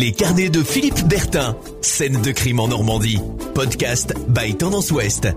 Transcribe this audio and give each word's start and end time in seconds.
Les 0.00 0.10
carnets 0.10 0.48
de 0.48 0.60
Philippe 0.60 1.06
Bertin. 1.08 1.56
Scène 1.80 2.20
de 2.20 2.32
crime 2.32 2.58
en 2.58 2.66
Normandie. 2.66 3.20
Podcast 3.54 4.12
by 4.26 4.56
Tendance 4.56 4.90
Ouest. 4.90 5.28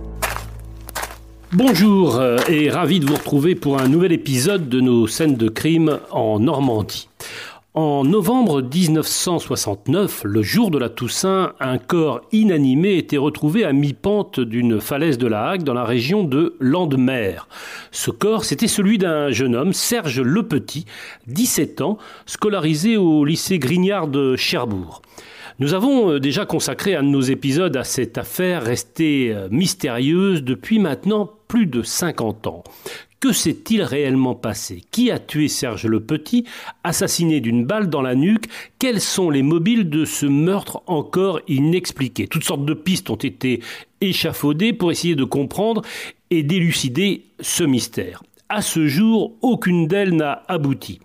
Bonjour 1.53 2.15
euh, 2.15 2.37
et 2.49 2.71
ravi 2.71 2.99
de 2.99 3.05
vous 3.05 3.13
retrouver 3.13 3.53
pour 3.53 3.79
un 3.79 3.87
nouvel 3.87 4.13
épisode 4.13 4.67
de 4.67 4.81
nos 4.81 5.05
scènes 5.05 5.35
de 5.35 5.47
crime 5.47 5.99
en 6.09 6.39
Normandie. 6.39 7.07
En 7.77 8.03
novembre 8.03 8.63
1969, 8.63 10.23
le 10.23 10.41
jour 10.41 10.71
de 10.71 10.79
la 10.79 10.89
Toussaint, 10.89 11.53
un 11.59 11.77
corps 11.77 12.21
inanimé 12.31 12.97
était 12.97 13.17
retrouvé 13.17 13.65
à 13.65 13.71
mi-pente 13.71 14.39
d'une 14.39 14.81
falaise 14.81 15.19
de 15.19 15.27
la 15.27 15.47
Hague 15.47 15.61
dans 15.61 15.75
la 15.75 15.83
région 15.83 16.23
de 16.23 16.55
Landemer. 16.59 17.47
Ce 17.91 18.09
corps, 18.09 18.45
c'était 18.45 18.65
celui 18.65 18.97
d'un 18.97 19.29
jeune 19.29 19.55
homme, 19.55 19.73
Serge 19.73 20.19
Lepetit, 20.19 20.85
17 21.27 21.81
ans, 21.81 21.99
scolarisé 22.25 22.97
au 22.97 23.23
lycée 23.23 23.59
Grignard 23.59 24.07
de 24.07 24.35
Cherbourg. 24.35 25.03
Nous 25.59 25.75
avons 25.75 26.13
euh, 26.13 26.19
déjà 26.19 26.47
consacré 26.47 26.95
un 26.95 27.03
de 27.03 27.09
nos 27.09 27.21
épisodes 27.21 27.77
à 27.77 27.83
cette 27.83 28.17
affaire 28.17 28.63
restée 28.63 29.33
euh, 29.35 29.49
mystérieuse 29.51 30.43
depuis 30.43 30.79
maintenant 30.79 31.29
plus 31.47 31.65
de 31.65 31.81
50 31.81 32.47
ans. 32.47 32.63
Que 33.19 33.33
s'est-il 33.33 33.81
réellement 33.81 34.35
passé? 34.35 34.83
Qui 34.91 35.09
a 35.09 35.17
tué 35.17 35.47
Serge 35.47 35.87
le 35.87 35.99
Petit, 35.99 36.43
assassiné 36.83 37.39
d'une 37.39 37.65
balle 37.65 37.89
dans 37.89 38.03
la 38.03 38.13
nuque? 38.13 38.45
Quels 38.77 39.01
sont 39.01 39.31
les 39.31 39.41
mobiles 39.41 39.89
de 39.89 40.05
ce 40.05 40.27
meurtre 40.27 40.83
encore 40.85 41.39
inexpliqué? 41.47 42.27
Toutes 42.27 42.43
sortes 42.43 42.65
de 42.65 42.75
pistes 42.75 43.09
ont 43.09 43.15
été 43.15 43.61
échafaudées 44.01 44.71
pour 44.71 44.91
essayer 44.91 45.15
de 45.15 45.23
comprendre 45.23 45.81
et 46.29 46.43
d'élucider 46.43 47.23
ce 47.39 47.63
mystère. 47.63 48.21
À 48.49 48.61
ce 48.61 48.87
jour, 48.87 49.33
aucune 49.41 49.87
d'elles 49.87 50.15
n'a 50.15 50.43
abouti. 50.47 50.99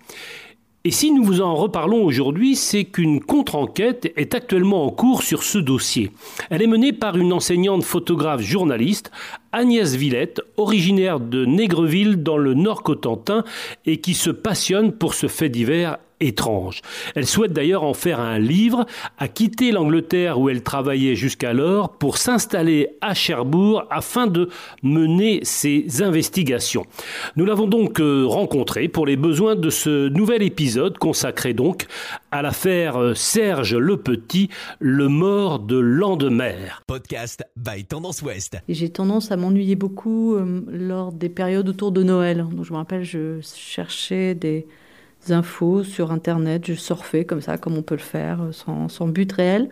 Et 0.85 0.91
si 0.91 1.13
nous 1.13 1.23
vous 1.23 1.41
en 1.41 1.55
reparlons 1.55 2.05
aujourd'hui, 2.05 2.57
c'est 2.57 2.85
qu'une 2.85 3.21
contre-enquête 3.21 4.13
est 4.17 4.35
actuellement 4.35 4.85
en 4.85 4.91
cours 4.91 5.23
sur 5.23 5.45
ce 5.45 5.59
dossier. 5.59 6.11
Elle 6.51 6.61
est 6.61 6.67
menée 6.67 6.93
par 6.93 7.17
une 7.17 7.33
enseignante 7.33 7.85
photographe 7.85 8.43
journaliste, 8.43 9.13
Agnès 9.53 9.95
Villette, 9.95 10.41
originaire 10.57 11.21
de 11.21 11.45
Négreville 11.45 12.23
dans 12.23 12.39
le 12.39 12.55
Nord-Cotentin 12.55 13.45
et 13.87 13.99
qui 13.99 14.15
se 14.15 14.31
passionne 14.31 14.93
pour 14.93 15.15
ce 15.15 15.27
fait 15.27 15.49
divers 15.49 15.99
étrange. 16.23 16.81
Elle 17.15 17.27
souhaite 17.27 17.53
d'ailleurs 17.53 17.83
en 17.83 17.95
faire 17.95 18.21
un 18.21 18.39
livre, 18.39 18.87
a 19.19 19.29
quitté 19.29 19.73
l'Angleterre 19.73 20.39
où 20.39 20.49
elle 20.49 20.63
travaillait 20.63 21.17
jusqu'alors 21.17 21.91
pour 21.91 22.17
s'installer 22.17 22.91
à 23.01 23.15
Cherbourg 23.15 23.85
afin 23.91 24.27
de 24.27 24.49
mener 24.83 25.41
ses 25.43 26.03
investigations. 26.03 26.85
Nous 27.37 27.45
l'avons 27.45 27.67
donc 27.67 28.01
euh, 28.01 28.25
rencontrée 28.27 28.89
pour 28.89 29.07
les 29.07 29.17
besoins 29.17 29.57
de 29.57 29.71
ce 29.71 30.09
nouvel 30.09 30.43
épisode 30.43 30.99
consacré 30.99 31.53
donc 31.53 31.87
à 32.33 32.43
l'affaire 32.43 32.97
euh, 32.97 33.15
Serge 33.15 33.77
Le 33.77 33.97
Petit, 33.97 34.49
le 34.81 35.09
mort 35.09 35.61
de 35.61 35.79
Landemer. 35.79 36.83
Podcast 36.89 37.45
by 37.57 37.85
Tendance 37.85 38.23
Ouest. 38.23 38.57
J'ai 38.69 38.89
tendance 38.89 39.31
à 39.31 39.37
m'ennuyer 39.37 39.77
beaucoup 39.77 40.35
euh, 40.35 40.63
lors 40.69 41.13
des 41.13 41.29
périodes 41.29 41.69
autour 41.69 41.93
de 41.93 42.03
Noël. 42.03 42.39
Donc 42.51 42.65
je 42.65 42.73
me 42.73 42.79
rappelle, 42.79 43.05
je 43.05 43.39
cherchais 43.43 44.35
des 44.35 44.67
infos 45.31 45.85
sur 45.85 46.11
Internet, 46.11 46.67
je 46.67 46.75
surfais 46.75 47.25
comme 47.25 47.41
ça, 47.41 47.59
comme 47.59 47.77
on 47.77 47.83
peut 47.83 47.95
le 47.95 48.01
faire, 48.01 48.43
euh, 48.43 48.53
sans, 48.53 49.07
but 49.09 49.31
réel. 49.31 49.69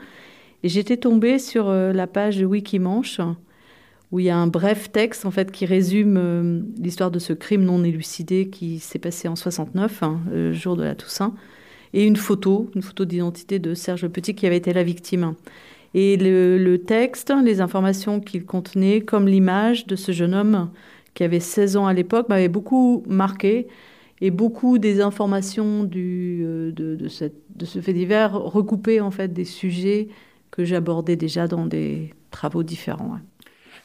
Et 0.63 0.69
j'étais 0.69 0.99
tombée 0.99 1.39
sur 1.39 1.69
euh, 1.69 1.93
la 1.93 2.07
page 2.07 2.39
de 2.39 2.45
Wikimanche, 2.45 3.21
où 4.13 4.21
il 4.21 4.27
y 4.27 4.31
a 4.31 4.37
un 4.37 4.47
bref 4.47 4.93
texte 4.93 5.25
en 5.25 5.31
fait 5.31 5.51
qui 5.51 5.67
résume 5.67 6.17
euh, 6.17 6.61
l'histoire 6.79 7.11
de 7.11 7.19
ce 7.19 7.33
crime 7.33 7.65
non 7.65 7.83
élucidé 7.83 8.49
qui 8.49 8.79
s'est 8.79 8.99
passé 8.99 9.27
en 9.27 9.37
69, 9.37 10.03
hein, 10.03 10.21
le 10.31 10.53
jour 10.53 10.77
de 10.77 10.85
la 10.85 10.95
Toussaint, 10.95 11.35
et 11.93 12.07
une 12.07 12.17
photo, 12.17 12.71
une 12.75 12.83
photo 12.83 13.05
d'identité 13.05 13.59
de 13.59 13.75
Serge 13.75 14.07
Petit 14.09 14.35
qui 14.35 14.47
avait 14.47 14.57
été 14.57 14.73
la 14.73 14.83
victime. 14.83 15.35
Et 15.95 16.17
le, 16.17 16.77
texte, 16.79 17.33
les 17.45 17.61
informations 17.61 18.21
qu'il 18.21 18.45
contenait, 18.45 19.01
comme 19.01 19.27
l'image 19.27 19.87
de 19.87 19.97
ce 19.97 20.13
jeune 20.13 20.35
homme 20.35 20.71
qui 21.15 21.25
avait 21.25 21.41
16 21.41 21.77
ans 21.77 21.87
à 21.87 21.93
l'époque, 21.93 22.29
m'avait 22.29 22.49
beaucoup 22.49 23.03
marqué 23.09 23.67
et 24.21 24.31
beaucoup 24.31 24.79
des 24.79 25.01
informations 25.01 25.89
euh, 25.97 26.71
de, 26.71 26.97
de, 26.97 27.09
ce 27.09 27.81
fait 27.81 27.93
divers 27.93 28.33
recoupaient 28.33 29.01
en 29.01 29.11
fait 29.11 29.33
des 29.33 29.45
sujets 29.45 30.09
que 30.51 30.65
j'abordais 30.65 31.17
déjà 31.17 31.49
dans 31.49 31.67
des 31.67 32.13
travaux 32.31 32.63
différents. 32.63 33.19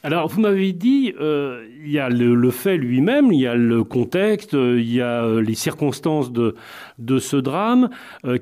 Alors, 0.06 0.28
vous 0.28 0.40
m'avez 0.40 0.72
dit, 0.72 1.16
euh, 1.20 1.66
il 1.84 1.90
y 1.90 1.98
a 1.98 2.10
le, 2.10 2.52
fait 2.52 2.78
lui-même, 2.78 3.32
il 3.32 3.40
y 3.40 3.48
a 3.48 3.56
le 3.56 3.84
contexte, 3.84 4.54
euh, 4.54 4.80
il 4.80 4.94
y 4.94 5.02
a 5.02 5.24
euh, 5.24 5.42
les 5.42 5.56
circonstances 5.56 6.32
de, 6.32 6.54
de 7.00 7.18
ce 7.18 7.38
drame 7.38 7.90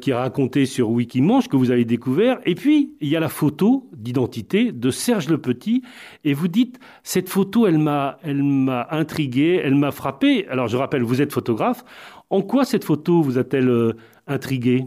qui 0.01 0.09
est 0.09 0.13
raconté 0.13 0.65
sur 0.65 0.89
Wikimanche, 0.89 1.47
que 1.47 1.55
vous 1.55 1.71
avez 1.71 1.85
découvert, 1.85 2.37
et 2.45 2.55
puis 2.55 2.95
il 2.99 3.07
y 3.07 3.15
a 3.15 3.21
la 3.21 3.29
photo 3.29 3.89
d'identité 3.95 4.73
de 4.73 4.91
Serge 4.91 5.29
Le 5.29 5.37
Petit, 5.37 5.83
et 6.25 6.33
vous 6.33 6.49
dites, 6.49 6.79
cette 7.01 7.29
photo, 7.29 7.65
elle 7.65 7.77
m'a, 7.77 8.17
elle 8.23 8.43
m'a 8.43 8.85
intrigué, 8.91 9.61
elle 9.63 9.75
m'a 9.75 9.91
frappé. 9.91 10.45
Alors, 10.49 10.67
je 10.67 10.75
rappelle, 10.75 11.03
vous 11.03 11.21
êtes 11.21 11.31
photographe. 11.31 11.85
En 12.29 12.41
quoi 12.41 12.65
cette 12.65 12.83
photo 12.83 13.21
vous 13.21 13.37
a-t-elle 13.37 13.93
intrigué? 14.27 14.83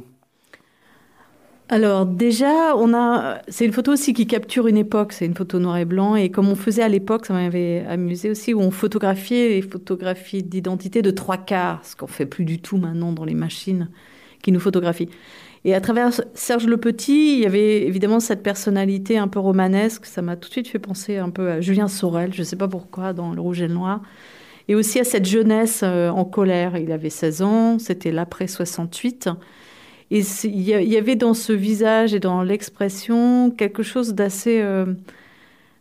Alors 1.69 2.07
déjà, 2.07 2.77
on 2.77 2.95
a, 2.95 3.41
c'est 3.49 3.65
une 3.65 3.73
photo 3.73 3.93
aussi 3.93 4.13
qui 4.13 4.29
capture 4.29 4.69
une 4.69 4.77
époque. 4.77 5.13
C'est 5.13 5.27
une 5.27 5.35
photo 5.35 5.59
noir 5.59 5.79
et 5.79 5.85
blanc 5.85 6.15
et 6.15 6.31
comme 6.31 6.49
on 6.49 6.55
faisait 6.55 6.83
à 6.83 6.89
l'époque, 6.89 7.27
ça 7.27 7.35
m'avait 7.35 7.85
amusé 7.89 8.31
aussi 8.31 8.55
où 8.55 8.61
on 8.61 8.71
photographiait 8.71 9.49
les 9.49 9.63
photographies 9.63 10.45
d'identité 10.45 11.03
de 11.03 11.11
trois 11.11 11.39
quarts, 11.39 11.85
ce 11.85 11.97
qu'on 11.97 12.07
fait 12.07 12.27
plus 12.27 12.45
du 12.45 12.61
tout 12.61 12.77
maintenant 12.77 13.13
dans 13.13 13.25
les 13.25 13.35
machines 13.35 13.89
qui 14.43 14.53
nous 14.53 14.61
photographient. 14.61 15.09
Et 15.65 15.75
à 15.75 15.81
travers 15.81 16.13
Serge 16.35 16.69
Le 16.69 16.77
Petit, 16.77 17.33
il 17.33 17.41
y 17.41 17.47
avait 17.47 17.83
évidemment 17.83 18.21
cette 18.21 18.45
personnalité 18.45 19.19
un 19.19 19.27
peu 19.27 19.41
romanesque. 19.41 20.07
Ça 20.07 20.23
m'a 20.23 20.37
tout 20.37 20.49
de 20.49 20.53
suite 20.53 20.69
fait 20.69 20.79
penser 20.79 21.17
un 21.17 21.31
peu 21.31 21.51
à 21.51 21.61
Julien 21.61 21.89
Sorel, 21.89 22.33
je 22.33 22.43
ne 22.43 22.45
sais 22.45 22.55
pas 22.55 22.69
pourquoi, 22.69 23.13
dans 23.13 23.33
Le 23.33 23.41
Rouge 23.41 23.61
et 23.61 23.67
le 23.67 23.75
Noir. 23.75 24.03
Et 24.69 24.77
aussi 24.77 25.01
à 25.01 25.05
cette 25.05 25.25
jeunesse 25.25 25.81
euh, 25.83 26.11
en 26.11 26.25
colère. 26.25 26.77
Il 26.77 26.93
avait 26.93 27.11
16 27.11 27.43
ans, 27.43 27.79
c'était 27.81 28.13
l'après 28.13 28.47
68. 28.47 29.29
Et 30.11 30.21
il 30.45 30.61
y 30.61 30.97
avait 30.97 31.17
dans 31.17 31.35
ce 31.35 31.53
visage 31.53 32.15
et 32.15 32.21
dans 32.21 32.43
l'expression 32.43 33.51
quelque 33.51 33.83
chose 33.83 34.15
d'assez 34.15 34.61
euh, 34.63 34.87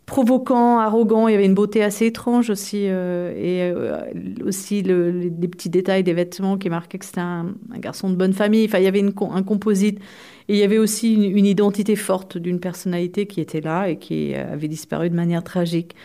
provoquant, 0.08 0.80
arrogant. 0.80 1.28
Il 1.28 1.34
y 1.34 1.36
avait 1.36 1.46
une 1.46 1.54
beauté 1.54 1.84
assez 1.84 2.08
étrange 2.08 2.50
aussi. 2.50 2.88
Euh, 2.88 3.32
et 3.38 3.72
euh, 3.72 4.00
aussi 4.44 4.82
le, 4.82 5.12
les, 5.12 5.48
petits 5.48 5.70
détails 5.70 6.04
des 6.04 6.14
vêtements 6.14 6.58
qui 6.58 6.72
marquaient 6.72 6.98
que 6.98 7.06
c'était 7.06 7.20
un, 7.20 7.54
garçon 7.78 8.10
de 8.10 8.16
bonne 8.16 8.34
famille. 8.34 8.66
Enfin, 8.66 8.80
il 8.80 8.86
y 8.86 8.88
avait 8.88 9.04
un 9.04 9.44
composite. 9.44 10.00
Et 10.48 10.56
il 10.56 10.58
y 10.58 10.64
avait 10.64 10.80
aussi 10.80 11.14
une, 11.14 11.38
une 11.38 11.46
identité 11.46 11.96
forte 11.96 12.40
d'une 12.40 12.60
personnalité 12.60 13.28
qui 13.28 13.42
était 13.42 13.62
là 13.62 13.90
et 13.90 13.98
qui 13.98 14.34
avait 14.34 14.68
disparu 14.68 15.12
de 15.12 15.16
manière 15.16 15.44
tragique. 15.44 15.96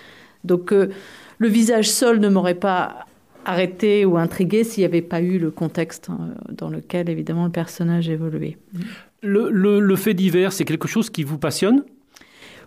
Donc, 0.44 0.72
le 0.72 1.48
visage 1.48 1.90
seul 1.90 2.18
ne 2.18 2.28
m'aurait 2.28 2.54
pas 2.54 3.06
arrêté 3.44 4.04
ou 4.04 4.16
intrigué 4.16 4.64
s'il 4.64 4.82
n'y 4.82 4.86
avait 4.86 5.02
pas 5.02 5.20
eu 5.20 5.38
le 5.38 5.50
contexte 5.50 6.08
hein, 6.10 6.34
dans 6.50 6.68
lequel, 6.68 7.08
évidemment, 7.08 7.44
le 7.44 7.50
personnage 7.50 8.08
évoluait. 8.08 8.56
Le, 9.22 9.50
le, 9.50 9.96
fait 9.96 10.14
divers, 10.14 10.52
c'est 10.52 10.64
quelque 10.64 10.88
chose 10.88 11.10
qui 11.10 11.24
vous 11.24 11.38
passionne? 11.38 11.84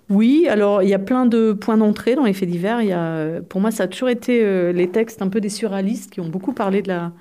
Oui, 0.10 0.48
alors 0.50 0.84
il 0.84 0.90
y 0.90 0.94
a 0.94 1.00
plein 1.00 1.26
de 1.26 1.54
points 1.54 1.78
d'entrée 1.78 2.16
dans 2.16 2.26
les 2.26 2.34
faits 2.34 2.50
divers. 2.50 2.82
Il 2.82 2.90
y 2.90 2.94
a, 2.94 3.42
pour 3.42 3.62
moi, 3.62 3.72
ça 3.72 3.84
a 3.84 3.88
toujours 3.88 4.10
été 4.10 4.44
euh, 4.44 4.72
les 4.72 4.90
textes 4.90 5.22
un 5.22 5.30
peu 5.30 5.40
des 5.42 5.50
surréalistes 5.50 6.12
qui 6.12 6.20
ont 6.20 6.28
beaucoup 6.28 6.54
parlé 6.54 6.82
de 6.82 6.90
la, 6.90 7.14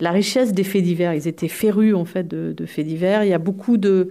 la 0.00 0.10
richesse 0.10 0.52
des 0.52 0.64
faits 0.64 0.82
divers. 0.82 1.12
Ils 1.12 1.28
étaient 1.28 1.48
férus 1.48 1.94
en 1.94 2.04
fait 2.04 2.26
de, 2.26 2.54
de 2.56 2.66
faits 2.66 2.86
divers. 2.86 3.24
Il 3.24 3.30
y 3.30 3.34
a 3.34 3.38
beaucoup 3.38 3.76
de, 3.76 4.10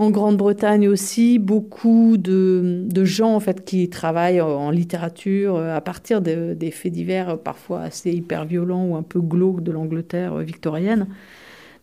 en 0.00 0.10
Grande-Bretagne 0.10 0.88
aussi, 0.88 1.38
beaucoup 1.38 2.16
de, 2.16 2.88
gens 3.04 3.34
en 3.34 3.40
fait 3.40 3.66
qui 3.66 3.90
travaillent 3.90 4.40
en 4.40 4.70
littérature 4.70 5.56
euh, 5.56 5.76
à 5.76 5.82
partir 5.82 6.22
des 6.22 6.70
faits 6.70 6.90
divers 6.90 7.28
euh, 7.28 7.36
parfois 7.36 7.82
assez 7.82 8.10
hyper 8.10 8.46
violents 8.46 8.86
ou 8.86 8.96
un 8.96 9.02
peu 9.02 9.20
glauques 9.20 9.62
de 9.62 9.70
l'Angleterre 9.70 10.32
euh, 10.32 10.42
victorienne. 10.42 11.06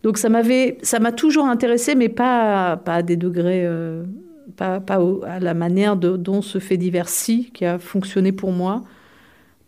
Donc 0.02 0.18
ça 0.18 0.30
m'avait, 0.30 0.78
ça 0.82 0.98
m'a 0.98 1.12
toujours 1.12 1.46
intéressé, 1.46 1.94
mais 1.94 2.08
pas, 2.08 2.76
pas 2.76 2.94
à 2.94 3.02
des 3.02 3.16
degrés, 3.16 3.68
pas, 4.56 4.80
pas 4.80 5.00
à 5.24 5.38
la 5.38 5.54
manière 5.54 5.96
dont 5.96 6.42
ce 6.42 6.58
fait 6.58 6.76
divers-ci 6.76 7.50
qui 7.52 7.64
a 7.64 7.78
fonctionné 7.78 8.30
pour 8.32 8.52
moi, 8.52 8.84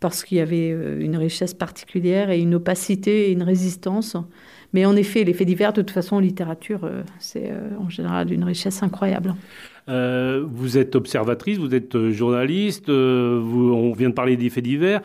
parce 0.01 0.23
qu'il 0.23 0.37
y 0.37 0.41
avait 0.41 0.69
une 0.69 1.17
richesse 1.17 1.53
particulière 1.53 2.29
et 2.29 2.39
une 2.39 2.55
opacité 2.55 3.27
et 3.27 3.31
une 3.31 3.43
résistance. 3.43 4.15
Mais 4.73 4.85
en 4.85 4.95
effet, 4.95 5.23
les 5.23 5.33
faits 5.33 5.47
divers, 5.47 5.73
de 5.73 5.81
toute 5.81 5.91
façon, 5.91 6.17
en 6.17 6.19
littérature, 6.19 6.81
euh, 6.83 7.03
c'est 7.19 7.51
euh, 7.51 7.69
en 7.79 7.89
général 7.89 8.27
d'une 8.27 8.43
richesse 8.43 8.83
incroyable. 8.83 9.35
Euh, 9.91 10.45
vous 10.47 10.77
êtes 10.77 10.95
observatrice, 10.95 11.57
vous 11.57 11.75
êtes 11.75 11.95
euh, 11.95 12.11
journaliste, 12.11 12.87
euh, 12.87 13.41
on 13.41 13.91
vient 13.91 14.09
de 14.09 14.13
parler 14.13 14.37
des 14.37 14.49
faits 14.49 14.63
divers. 14.63 15.01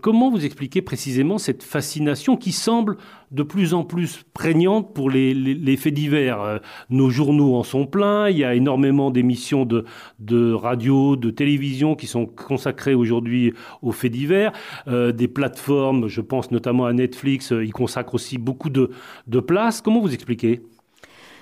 comment 0.00 0.30
vous 0.30 0.44
expliquez 0.44 0.82
précisément 0.82 1.38
cette 1.38 1.62
fascination 1.62 2.36
qui 2.36 2.50
semble 2.50 2.96
de 3.30 3.42
plus 3.42 3.74
en 3.74 3.84
plus 3.84 4.24
prégnante 4.34 4.92
pour 4.92 5.10
les, 5.10 5.76
faits 5.76 5.94
divers? 5.94 6.60
Nos 6.90 7.10
journaux 7.10 7.54
en 7.54 7.62
sont 7.62 7.86
pleins, 7.86 8.28
il 8.28 8.38
y 8.38 8.44
a 8.44 8.54
énormément 8.54 9.10
d'émissions 9.10 9.66
de, 9.66 10.52
radio, 10.52 11.16
de 11.16 11.30
télévision 11.30 11.94
qui 11.94 12.06
sont 12.06 12.26
consacrées 12.26 12.94
aujourd'hui 12.94 13.52
aux 13.82 13.92
faits 13.92 14.12
divers. 14.12 14.52
des 14.86 15.28
plateformes, 15.28 16.08
je 16.08 16.20
pense 16.20 16.50
notamment 16.50 16.86
à 16.86 16.92
Netflix, 16.92 17.52
y 17.52 17.70
consacrent 17.70 18.14
aussi 18.14 18.38
beaucoup 18.38 18.70
de, 18.70 18.90
de 19.26 19.40
place. 19.40 19.80
Comment 19.80 20.00
vous 20.00 20.14
expliquez? 20.14 20.62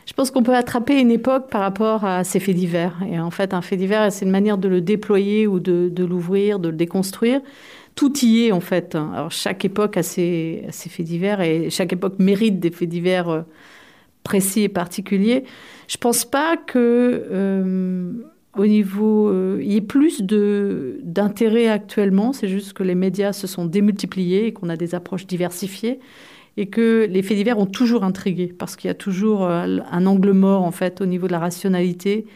Je 0.06 0.12
pense 0.14 0.30
qu'on 0.30 0.42
peut 0.42 0.54
attraper 0.54 1.00
une 1.00 1.10
époque 1.10 1.48
par 1.48 1.60
rapport 1.60 2.04
à 2.04 2.24
ces 2.24 2.40
faits 2.40 2.56
divers. 2.56 2.96
Et 3.08 3.20
en 3.20 3.30
fait, 3.30 3.54
un 3.54 3.62
fait 3.62 3.76
divers, 3.76 4.10
c'est 4.12 4.24
une 4.24 4.32
manière 4.32 4.58
de 4.58 4.68
le 4.68 4.80
déployer 4.80 5.46
ou 5.46 5.60
de, 5.60 5.92
l'ouvrir, 6.04 6.58
de 6.58 6.68
le 6.68 6.76
déconstruire. 6.76 7.40
Tout 7.94 8.12
y 8.24 8.46
est, 8.46 8.52
en 8.52 8.60
fait. 8.60 8.94
Alors, 8.94 9.30
chaque 9.30 9.64
époque 9.64 9.96
a 9.96 10.02
ses, 10.02 10.66
faits 10.70 11.06
divers 11.06 11.40
et 11.40 11.70
chaque 11.70 11.92
époque 11.92 12.14
mérite 12.18 12.58
des 12.58 12.70
faits 12.70 12.88
divers 12.88 13.28
euh, 13.28 13.42
précis 14.24 14.62
et 14.62 14.68
particuliers. 14.68 15.44
Je 15.86 15.98
pense 15.98 16.24
pas 16.24 16.56
que, 16.56 17.26
euh, 17.30 18.12
au 18.56 18.66
niveau, 18.66 19.28
euh, 19.28 19.60
y 19.62 19.76
ait 19.76 19.80
plus 19.80 20.22
d'intérêt 20.22 21.68
actuellement. 21.68 22.32
C'est 22.32 22.48
juste 22.48 22.72
que 22.72 22.82
les 22.82 22.94
médias 22.94 23.32
se 23.32 23.46
sont 23.46 23.66
démultipliés 23.66 24.46
et 24.46 24.52
qu'on 24.52 24.68
a 24.68 24.76
des 24.76 24.94
approches 24.94 25.26
diversifiées 25.26 26.00
et 26.56 26.66
que 26.66 27.06
les 27.08 27.22
faits 27.22 27.36
divers 27.36 27.58
ont 27.58 27.66
toujours 27.66 28.04
intrigué 28.04 28.54
parce 28.56 28.76
qu'il 28.76 28.88
y 28.88 28.90
a 28.90 28.94
toujours 28.94 29.44
euh, 29.44 29.78
un 29.90 30.06
angle 30.06 30.32
mort 30.32 30.62
en 30.62 30.72
fait 30.72 31.00
au 31.00 31.06
niveau 31.06 31.26
de 31.26 31.32
la 31.32 31.38
rationalité, 31.38 32.26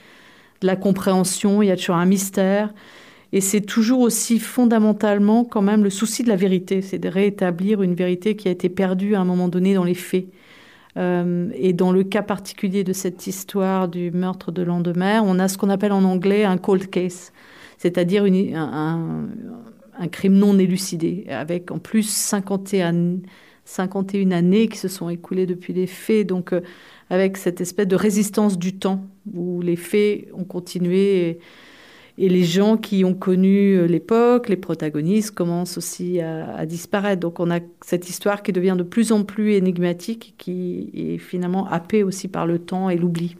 de 0.61 0.67
la 0.67 0.77
compréhension, 0.77 1.63
il 1.63 1.67
y 1.67 1.71
a 1.71 1.77
toujours 1.77 1.97
un 1.97 2.07
mystère 2.07 2.73
et 3.33 3.41
c'est 3.41 3.61
toujours 3.61 4.01
aussi 4.01 4.39
fondamentalement 4.39 5.45
quand 5.45 5.63
même 5.63 5.85
le 5.85 5.91
souci 5.91 6.23
de 6.23 6.29
la 6.29 6.37
vérité, 6.37 6.81
c'est 6.81 6.99
de 6.99 7.09
rétablir 7.09 7.83
une 7.83 7.95
vérité 7.95 8.37
qui 8.37 8.49
a 8.49 8.51
été 8.51 8.69
perdue 8.69 9.15
à 9.15 9.21
un 9.21 9.25
moment 9.25 9.49
donné 9.49 9.75
dans 9.75 9.85
les 9.85 9.95
faits. 9.95 10.27
Euh, 10.97 11.51
et 11.55 11.75
dans 11.75 11.93
le 11.93 12.05
cas 12.05 12.23
particulier 12.23 12.83
de 12.83 12.95
cette 12.95 13.27
histoire 13.27 13.89
du 13.89 14.11
meurtre 14.11 14.51
de 14.51 14.63
Landemer, 14.63 15.21
on 15.23 15.39
a 15.39 15.49
ce 15.49 15.59
qu'on 15.59 15.69
appelle 15.69 15.93
en 15.93 16.05
anglais 16.05 16.45
un 16.45 16.57
cold 16.57 16.89
case, 16.89 17.33
c'est-à-dire 17.77 18.25
un, 18.25 19.27
crime 20.11 20.35
non 20.35 20.59
élucidé, 20.59 21.27
avec 21.29 21.71
en 21.71 21.79
plus 21.79 22.09
51 22.09 23.19
51 23.67 24.31
années 24.31 24.69
qui 24.69 24.79
se 24.79 24.89
sont 24.89 25.11
écoulées 25.11 25.45
depuis 25.45 25.73
les 25.73 25.87
faits, 25.87 26.27
donc 26.27 26.53
euh, 26.53 26.63
avec 27.11 27.37
cette 27.37 27.61
espèce 27.61 27.87
de 27.87 27.97
résistance 27.97 28.59
du 28.59 28.79
temps 28.79 29.05
où 29.35 29.61
les 29.61 29.77
faits 29.77 30.29
ont 30.33 30.45
continué 30.45 31.29
et, 31.29 31.39
les 32.19 32.45
gens 32.45 32.79
qui 32.79 33.05
ont 33.05 33.13
connu 33.13 33.75
euh, 33.75 33.87
l'époque, 33.87 34.49
les 34.49 34.57
protagonistes, 34.57 35.33
commencent 35.33 35.77
aussi 35.77 36.19
à, 36.21 36.57
à, 36.57 36.65
disparaître. 36.65 37.21
Donc 37.21 37.41
on 37.41 37.51
a 37.51 37.61
cette 37.83 38.09
histoire 38.09 38.43
qui 38.43 38.53
devient 38.53 38.77
de 38.79 38.85
plus 38.85 39.13
en 39.13 39.23
plus 39.23 39.53
énigmatique, 39.53 40.35
qui 40.39 40.91
est 40.95 41.19
finalement 41.19 41.67
happée 41.69 42.03
aussi 42.03 42.29
par 42.29 42.47
le 42.47 42.59
temps 42.59 42.89
et 42.89 42.97
l'oubli. 42.97 43.37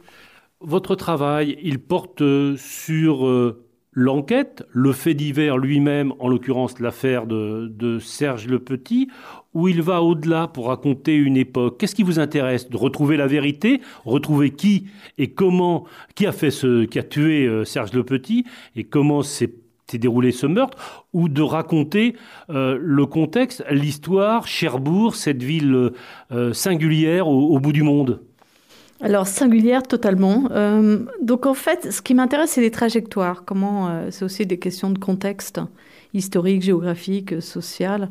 Votre 0.59 0.95
travail, 0.95 1.57
il 1.63 1.79
porte 1.79 2.21
sur 2.57 3.27
euh, 3.27 3.66
l'enquête, 3.97 4.63
le 4.69 4.91
fait 4.91 5.15
divers 5.15 5.57
lui-même, 5.57 6.13
en 6.19 6.27
l'occurrence 6.29 6.79
l'affaire 6.79 7.25
de, 7.25 7.97
Serge 7.99 8.45
Le 8.45 8.59
Petit, 8.59 9.09
où 9.55 9.67
il 9.67 9.81
va 9.81 10.03
au-delà 10.03 10.47
pour 10.47 10.67
raconter 10.67 11.15
une 11.15 11.35
époque. 11.35 11.79
Qu'est-ce 11.79 11.95
qui 11.95 12.03
vous 12.03 12.19
intéresse 12.19 12.69
De 12.69 12.77
retrouver 12.77 13.17
la 13.17 13.25
vérité, 13.25 13.81
retrouver 14.05 14.51
qui 14.51 14.85
et 15.17 15.31
comment, 15.31 15.85
qui 16.13 16.27
a 16.27 16.31
fait 16.31 16.51
ce, 16.51 16.85
qui 16.85 16.99
a 16.99 17.03
tué 17.03 17.47
euh, 17.47 17.65
Serge 17.65 17.91
Le 17.93 18.03
Petit 18.03 18.45
et 18.75 18.83
comment 18.83 19.23
s'est 19.23 19.55
déroulé 19.91 20.31
ce 20.31 20.45
meurtre, 20.45 21.07
ou 21.13 21.27
de 21.27 21.41
raconter 21.41 22.15
euh, 22.51 22.77
le 22.79 23.07
contexte, 23.07 23.63
l'histoire, 23.71 24.45
Cherbourg, 24.45 25.15
cette 25.15 25.41
ville 25.41 25.91
euh, 26.31 26.53
singulière 26.53 27.27
au 27.27 27.59
bout 27.59 27.73
du 27.73 27.81
monde? 27.81 28.21
Alors 29.01 29.27
singulière 29.27 29.83
totalement. 29.83 30.49
Euh, 30.51 30.99
donc 31.21 31.45
en 31.45 31.53
fait, 31.53 31.91
ce 31.91 32.01
qui 32.01 32.13
m'intéresse, 32.13 32.51
c'est 32.51 32.61
les 32.61 32.71
trajectoires. 32.71 33.43
Comment 33.45 33.89
euh, 33.89 34.07
c'est 34.09 34.25
aussi 34.25 34.45
des 34.45 34.57
questions 34.57 34.89
de 34.89 34.97
contexte 34.97 35.61
historique, 36.13 36.63
géographique, 36.63 37.41
social, 37.41 38.09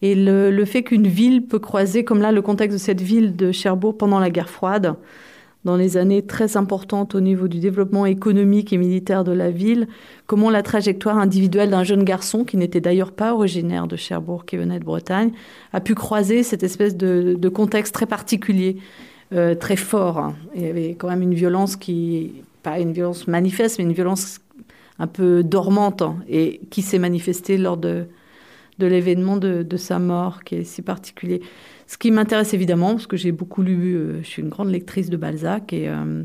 et 0.00 0.14
le, 0.14 0.64
fait 0.64 0.82
qu'une 0.82 1.06
ville 1.06 1.46
peut 1.46 1.58
croiser, 1.58 2.04
comme 2.04 2.20
là, 2.20 2.32
le 2.32 2.42
contexte 2.42 2.76
de 2.76 2.82
cette 2.82 3.00
ville 3.00 3.36
de 3.36 3.52
Cherbourg 3.52 3.96
pendant 3.96 4.18
la 4.18 4.30
guerre 4.30 4.50
froide, 4.50 4.96
dans 5.64 5.76
les 5.76 5.96
années 5.96 6.22
très 6.22 6.56
importantes 6.56 7.14
au 7.14 7.20
niveau 7.20 7.46
du 7.46 7.60
développement 7.60 8.04
économique 8.04 8.72
et 8.72 8.78
militaire 8.78 9.22
de 9.22 9.30
la 9.30 9.50
ville, 9.50 9.86
comment 10.26 10.50
la 10.50 10.62
trajectoire 10.62 11.18
individuelle 11.18 11.70
d'un 11.70 11.84
jeune 11.84 12.02
garçon, 12.02 12.44
qui 12.44 12.56
n'était 12.56 12.80
d'ailleurs 12.80 13.12
pas 13.12 13.32
originaire 13.32 13.86
de 13.86 13.94
Cherbourg, 13.94 14.44
qui 14.44 14.56
venait 14.56 14.80
de 14.80 14.84
Bretagne, 14.84 15.30
a 15.72 15.80
pu 15.80 15.94
croiser 15.94 16.42
cette 16.42 16.64
espèce 16.64 16.96
de 16.96 17.48
contexte 17.48 17.94
très 17.94 18.06
particulier 18.06 18.78
euh, 19.32 19.54
très 19.54 19.76
fort. 19.76 20.34
Il 20.54 20.62
y 20.62 20.66
avait 20.66 20.90
quand 20.90 21.08
même 21.08 21.22
une 21.22 21.34
violence 21.34 21.76
qui, 21.76 22.32
pas 22.62 22.78
une 22.78 22.92
violence 22.92 23.26
manifeste, 23.28 23.78
mais 23.78 23.84
une 23.84 23.92
violence 23.92 24.40
un 24.98 25.06
peu 25.06 25.42
dormante 25.42 26.02
hein, 26.02 26.16
et 26.28 26.60
qui 26.70 26.82
s'est 26.82 26.98
manifestée 26.98 27.56
lors 27.56 27.78
de, 27.78 28.04
de 28.78 28.86
l'événement 28.86 29.38
de, 29.38 29.62
de, 29.62 29.76
sa 29.78 29.98
mort, 29.98 30.44
qui 30.44 30.56
est 30.56 30.64
si 30.64 30.82
particulier. 30.82 31.40
Ce 31.86 31.96
qui 31.96 32.10
m'intéresse 32.10 32.52
évidemment, 32.52 32.90
parce 32.90 33.06
que 33.06 33.16
j'ai 33.16 33.32
beaucoup 33.32 33.62
lu, 33.62 33.94
euh, 33.94 34.22
je 34.22 34.28
suis 34.28 34.42
une 34.42 34.50
grande 34.50 34.70
lectrice 34.70 35.08
de 35.08 35.16
Balzac, 35.16 35.72
et, 35.72 35.88
euh, 35.88 36.24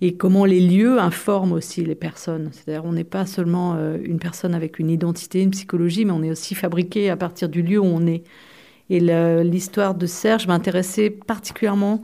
et 0.00 0.14
comment 0.14 0.46
les 0.46 0.60
lieux 0.60 0.98
informent 0.98 1.52
aussi 1.52 1.84
les 1.84 1.94
personnes. 1.94 2.48
C'est-à-dire 2.52 2.86
on 2.86 2.92
n'est 2.92 3.04
pas 3.04 3.26
seulement 3.26 3.76
une 4.02 4.18
personne 4.18 4.54
avec 4.54 4.78
une 4.78 4.90
identité, 4.90 5.42
une 5.42 5.50
psychologie, 5.50 6.06
mais 6.06 6.12
on 6.12 6.22
est 6.22 6.30
aussi 6.30 6.54
fabriqué 6.54 7.10
à 7.10 7.16
partir 7.16 7.50
du 7.50 7.60
lieu 7.62 7.78
où 7.78 7.84
on 7.84 8.06
est. 8.06 8.22
Et 8.88 9.00
l'histoire 9.42 9.94
de 9.94 10.06
Serge 10.06 10.46
m'intéressait 10.46 11.10
particulièrement 11.10 12.02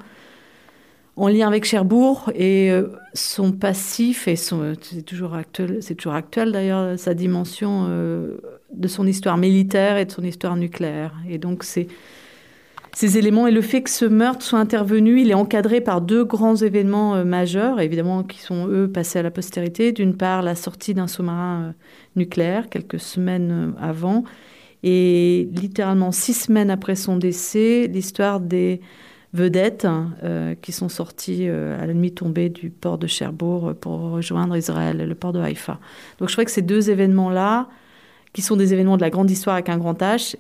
en 1.17 1.29
lien 1.29 1.47
avec 1.47 1.65
Cherbourg 1.65 2.31
et 2.35 2.71
euh, 2.71 2.89
son 3.13 3.53
passif 3.53 4.29
et 4.29 4.37
c'est 4.37 5.03
toujours 5.05 5.35
actuel 5.35 5.79
c'est 5.83 5.95
toujours 5.95 6.15
actuel 6.15 6.53
d'ailleurs 6.53 6.99
sa 6.99 7.13
dimension 7.13 7.87
euh, 7.89 8.39
de 8.73 8.89
son 8.89 9.07
histoire 9.07 9.37
militaire 9.37 9.99
et 9.99 10.07
de 10.07 10.11
son 10.11 10.23
histoire 10.23 10.57
nucléaire. 10.57 11.15
Et 11.29 11.37
donc 11.37 11.65
c'est 11.65 11.89
ces 12.95 13.19
éléments 13.19 13.47
et 13.47 13.51
le 13.51 13.61
fait 13.61 13.83
que 13.83 13.91
ce 13.91 14.05
meurtre 14.05 14.43
soit 14.45 14.59
intervenu 14.59 15.21
il 15.21 15.31
est 15.31 15.35
encadré 15.35 15.81
par 15.81 16.01
deux 16.01 16.25
grands 16.25 16.57
événements 16.57 17.15
euh, 17.15 17.25
majeurs 17.25 17.81
évidemment 17.81 18.23
qui 18.23 18.41
sont 18.41 18.67
eux 18.69 18.89
passés 18.89 19.19
à 19.19 19.23
la 19.23 19.31
postérité. 19.31 19.93
D'une 19.93 20.17
part 20.17 20.41
la 20.41 20.55
sortie 20.55 20.95
d'un 20.95 21.09
sous-marin 21.09 21.75
nucléaire 22.17 22.71
quelques 22.71 23.01
semaines 23.01 23.75
avant. 23.79 24.25
Et 24.83 25.49
littéralement 25.53 26.11
six 26.11 26.33
semaines 26.33 26.71
après 26.71 26.97
son 26.97 27.17
décès 27.17 27.87
l'histoire 27.87 28.41
des 28.41 28.81
vedettes 29.33 29.87
euh, 30.23 30.55
qui 30.61 30.73
sont 30.73 30.89
sorties 30.89 31.49
euh, 31.49 31.81
à 31.83 31.87
la 31.87 31.95
nuit 31.95 32.13
tombée 32.13 32.49
du 32.49 32.71
port 32.71 32.99
de 32.99 33.07
Cherbourg 33.07 33.75
pour 33.81 33.99
rejoindre 34.13 34.57
Israël, 34.57 34.99
le 35.07 35.15
port 35.15 35.33
de 35.33 35.41
Haïfa. 35.41 35.79
Donc 36.19 36.29
je 36.29 36.35
crois 36.35 36.45
que 36.45 36.51
ces 36.51 36.63
deux 36.63 36.91
événements-là, 36.91 37.69
qui 38.33 38.43
sont 38.43 38.57
des 38.57 38.73
événements 38.73 38.97
de 38.97 39.03
la 39.03 39.11
grande 39.11 39.31
histoire 39.31 39.55
avec 39.55 39.69
un 39.69 39.79
grand 39.79 40.01
H, 40.01 40.37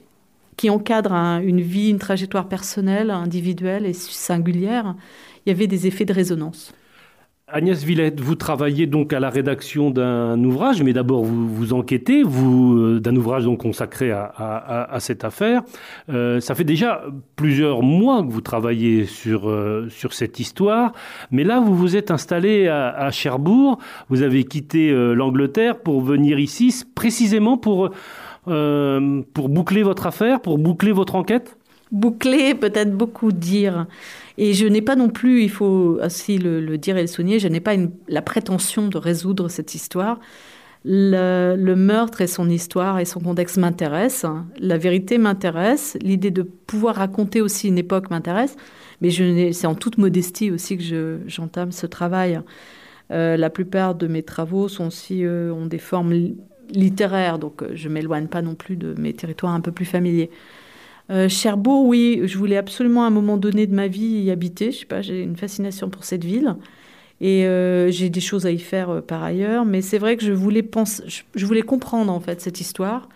qui 0.56 0.68
encadrent 0.68 1.14
un, 1.14 1.40
une 1.40 1.60
vie, 1.60 1.88
une 1.90 1.98
trajectoire 1.98 2.48
personnelle, 2.48 3.10
individuelle 3.10 3.86
et 3.86 3.94
singulière, 3.94 4.94
il 5.44 5.50
y 5.50 5.52
avait 5.52 5.66
des 5.66 5.86
effets 5.86 6.04
de 6.04 6.12
résonance. 6.12 6.72
Agnès 7.54 7.84
Villette, 7.84 8.18
vous 8.18 8.34
travaillez 8.34 8.86
donc 8.86 9.12
à 9.12 9.20
la 9.20 9.28
rédaction 9.28 9.90
d'un 9.90 10.42
ouvrage, 10.42 10.82
mais 10.82 10.94
d'abord 10.94 11.22
vous, 11.22 11.46
vous 11.46 11.74
enquêtez, 11.74 12.22
vous 12.22 12.78
euh, 12.78 12.98
d'un 12.98 13.14
ouvrage 13.14 13.44
donc 13.44 13.58
consacré 13.60 14.10
à, 14.10 14.24
à, 14.24 14.94
à 14.94 15.00
cette 15.00 15.22
affaire. 15.22 15.62
Euh, 16.08 16.40
ça 16.40 16.54
fait 16.54 16.64
déjà 16.64 17.04
plusieurs 17.36 17.82
mois 17.82 18.22
que 18.22 18.30
vous 18.30 18.40
travaillez 18.40 19.04
sur 19.04 19.50
euh, 19.50 19.86
sur 19.90 20.14
cette 20.14 20.40
histoire, 20.40 20.92
mais 21.30 21.44
là 21.44 21.60
vous 21.60 21.74
vous 21.76 21.94
êtes 21.94 22.10
installé 22.10 22.68
à, 22.68 22.88
à 22.88 23.10
Cherbourg. 23.10 23.78
Vous 24.08 24.22
avez 24.22 24.44
quitté 24.44 24.90
euh, 24.90 25.12
l'Angleterre 25.12 25.78
pour 25.78 26.00
venir 26.00 26.38
ici, 26.38 26.84
précisément 26.94 27.58
pour 27.58 27.90
euh, 28.48 29.20
pour 29.34 29.50
boucler 29.50 29.82
votre 29.82 30.06
affaire, 30.06 30.40
pour 30.40 30.56
boucler 30.56 30.92
votre 30.92 31.16
enquête? 31.16 31.58
Boucler, 31.92 32.54
peut-être 32.54 32.96
beaucoup 32.96 33.32
dire. 33.32 33.86
Et 34.38 34.54
je 34.54 34.66
n'ai 34.66 34.82
pas 34.82 34.96
non 34.96 35.10
plus, 35.10 35.42
il 35.42 35.50
faut 35.50 35.98
aussi 36.02 36.38
le, 36.38 36.76
dire 36.78 36.96
et 36.96 37.02
le 37.02 37.06
souligner, 37.06 37.38
je 37.38 37.48
n'ai 37.48 37.60
pas 37.60 37.74
la 38.08 38.22
prétention 38.22 38.88
de 38.88 38.96
résoudre 38.98 39.48
cette 39.48 39.74
histoire. 39.74 40.18
Le, 40.84 41.74
meurtre 41.74 42.22
et 42.22 42.26
son 42.26 42.48
histoire 42.48 42.98
et 42.98 43.04
son 43.04 43.20
contexte 43.20 43.58
m'intéressent. 43.58 44.32
La 44.58 44.78
vérité 44.78 45.18
m'intéresse. 45.18 45.96
L'idée 46.00 46.30
de 46.30 46.42
pouvoir 46.42 46.96
raconter 46.96 47.40
aussi 47.40 47.68
une 47.68 47.78
époque 47.78 48.10
m'intéresse. 48.10 48.56
Mais 49.00 49.10
c'est 49.52 49.66
en 49.66 49.74
toute 49.74 49.98
modestie 49.98 50.50
aussi 50.50 50.78
que 50.78 51.20
j'entame 51.26 51.72
je, 51.72 51.76
ce 51.76 51.86
travail. 51.86 52.40
Euh, 53.10 53.36
la 53.36 53.50
plupart 53.50 53.94
de 53.94 54.06
mes 54.06 54.22
travaux 54.22 54.68
sont 54.68 54.86
aussi, 54.86 55.24
euh, 55.24 55.52
ont 55.52 55.66
des 55.66 55.78
formes 55.78 56.14
littéraires, 56.70 57.38
donc 57.38 57.62
je 57.74 57.88
ne 57.88 57.94
m'éloigne 57.94 58.28
pas 58.28 58.42
non 58.42 58.54
plus 58.54 58.76
de 58.76 58.94
mes 58.98 59.12
territoires 59.12 59.52
un 59.52 59.60
peu 59.60 59.72
plus 59.72 59.84
familiers. 59.84 60.30
Euh, 61.12 61.28
Cherbourg, 61.28 61.86
oui, 61.86 62.22
je 62.24 62.38
voulais 62.38 62.56
absolument 62.56 63.04
à 63.04 63.08
un 63.08 63.10
moment 63.10 63.36
donné 63.36 63.66
de 63.66 63.74
ma 63.74 63.86
vie 63.86 64.22
y 64.22 64.30
habiter. 64.30 64.72
Je 64.72 64.78
sais 64.78 64.86
pas, 64.86 65.02
j'ai 65.02 65.22
une 65.22 65.36
fascination 65.36 65.90
pour 65.90 66.04
cette 66.04 66.24
ville 66.24 66.56
et 67.20 67.46
euh, 67.46 67.90
j'ai 67.90 68.08
des 68.08 68.20
choses 68.20 68.46
à 68.46 68.50
y 68.50 68.58
faire 68.58 68.88
euh, 68.90 69.00
par 69.02 69.22
ailleurs. 69.22 69.66
Mais 69.66 69.82
c'est 69.82 69.98
vrai 69.98 70.16
que 70.16 70.24
je 70.24 70.32
voulais 70.32 70.66
je, 71.34 71.46
voulais 71.46 71.62
comprendre 71.62 72.10
en 72.10 72.20
fait 72.20 72.40
cette 72.40 72.60
histoire, 72.60 73.10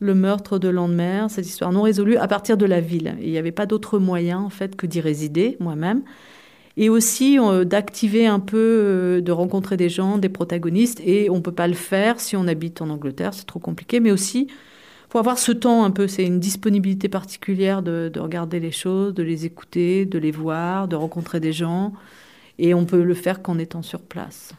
le 0.00 0.14
meurtre 0.14 0.58
de 0.58 0.68
Landemer, 0.68 1.26
cette 1.28 1.46
histoire 1.46 1.70
non 1.70 1.82
résolue 1.82 2.16
à 2.16 2.26
partir 2.26 2.56
de 2.56 2.66
la 2.66 2.80
ville. 2.80 3.16
Il 3.20 3.30
n'y 3.30 3.38
avait 3.38 3.52
pas 3.52 3.66
d'autre 3.66 4.00
moyen 4.00 4.40
en 4.40 4.50
fait 4.50 4.74
que 4.74 4.86
d'y 4.86 5.00
résider 5.00 5.56
moi-même 5.60 6.02
et 6.76 6.88
aussi 6.88 7.38
d'activer 7.66 8.26
un 8.26 8.40
peu, 8.40 9.20
de 9.22 9.32
rencontrer 9.32 9.76
des 9.76 9.90
gens, 9.90 10.16
des 10.18 10.30
protagonistes. 10.30 11.00
Et 11.04 11.28
on 11.30 11.42
peut 11.42 11.52
pas 11.52 11.68
le 11.68 11.74
faire 11.74 12.18
si 12.18 12.34
on 12.34 12.48
habite 12.48 12.80
en 12.80 12.88
Angleterre, 12.90 13.34
c'est 13.34 13.46
trop 13.46 13.60
compliqué, 13.60 14.00
mais 14.00 14.10
aussi 14.10 14.48
faut 15.12 15.18
avoir 15.18 15.38
ce 15.38 15.52
temps 15.52 15.84
un 15.84 15.90
peu, 15.90 16.08
c'est 16.08 16.24
une 16.24 16.40
disponibilité 16.40 17.06
particulière 17.06 17.82
de, 17.82 18.10
de 18.10 18.18
regarder 18.18 18.60
les 18.60 18.70
choses, 18.70 19.12
de 19.12 19.22
les 19.22 19.44
écouter, 19.44 20.06
de 20.06 20.18
les 20.18 20.30
voir, 20.30 20.88
de 20.88 20.96
rencontrer 20.96 21.38
des 21.38 21.52
gens. 21.52 21.92
Et 22.58 22.72
on 22.72 22.86
peut 22.86 23.02
le 23.02 23.12
faire 23.12 23.42
qu'en 23.42 23.58
étant 23.58 23.82
sur 23.82 24.00
place. 24.00 24.54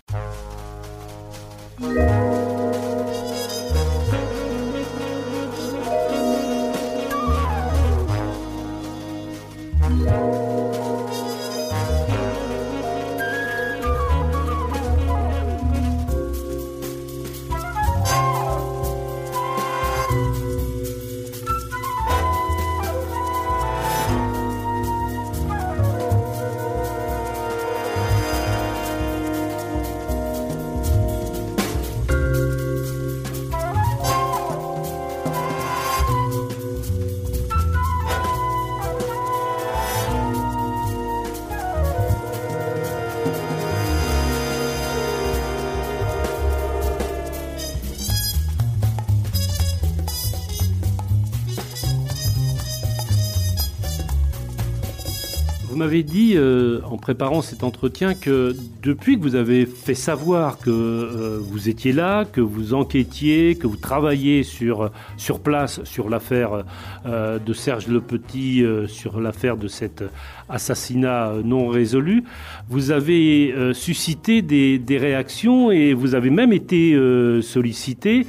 Vous 55.73 55.79
m'avez 55.79 56.03
dit 56.03 56.33
euh, 56.35 56.81
en 56.83 56.97
préparant 56.97 57.41
cet 57.41 57.63
entretien 57.63 58.13
que 58.13 58.55
depuis 58.83 59.17
que 59.17 59.23
vous 59.23 59.33
avez 59.33 59.65
fait 59.65 59.95
savoir 59.95 60.59
que 60.59 60.69
euh, 60.69 61.39
vous 61.41 61.67
étiez 61.67 61.93
là, 61.93 62.25
que 62.25 62.41
vous 62.41 62.75
enquêtiez, 62.75 63.55
que 63.55 63.65
vous 63.65 63.75
travailliez 63.75 64.43
sur, 64.43 64.91
sur 65.17 65.39
place 65.39 65.83
sur 65.83 66.11
l'affaire 66.11 66.63
euh, 67.07 67.39
de 67.39 67.53
Serge 67.53 67.87
Le 67.87 68.01
Petit, 68.01 68.63
sur 68.85 69.19
l'affaire 69.19 69.57
de 69.57 69.67
cet 69.67 70.03
assassinat 70.47 71.31
non 71.43 71.69
résolu, 71.69 72.23
vous 72.69 72.91
avez 72.91 73.73
suscité 73.73 74.43
des, 74.43 74.77
des, 74.77 74.99
réactions 74.99 75.71
et 75.71 75.95
vous 75.95 76.13
avez 76.13 76.29
même 76.29 76.53
été 76.53 76.95
sollicité 77.41 78.27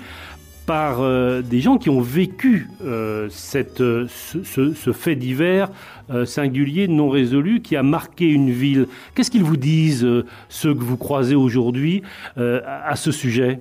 par 0.67 1.03
des 1.43 1.61
gens 1.61 1.77
qui 1.77 1.91
ont 1.91 2.01
vécu 2.01 2.69
cette, 3.29 3.79
ce, 3.79 4.73
ce, 4.75 4.93
fait 4.93 5.15
divers 5.15 5.71
euh, 6.11 6.27
singulier, 6.27 6.87
non 6.87 7.09
résolu, 7.09 7.63
qui 7.63 7.77
a 7.77 7.83
marqué 7.83 8.29
une 8.29 8.51
ville. 8.51 8.89
Qu'est-ce 9.15 9.31
qu'ils 9.31 9.43
vous 9.43 9.57
disent, 9.57 10.05
euh, 10.05 10.27
ceux 10.51 10.75
que 10.75 10.83
vous 10.83 10.99
croisez 10.99 11.35
aujourd'hui, 11.35 12.03
euh, 12.37 12.61
à 12.67 12.95
ce 12.97 13.11
sujet? 13.11 13.61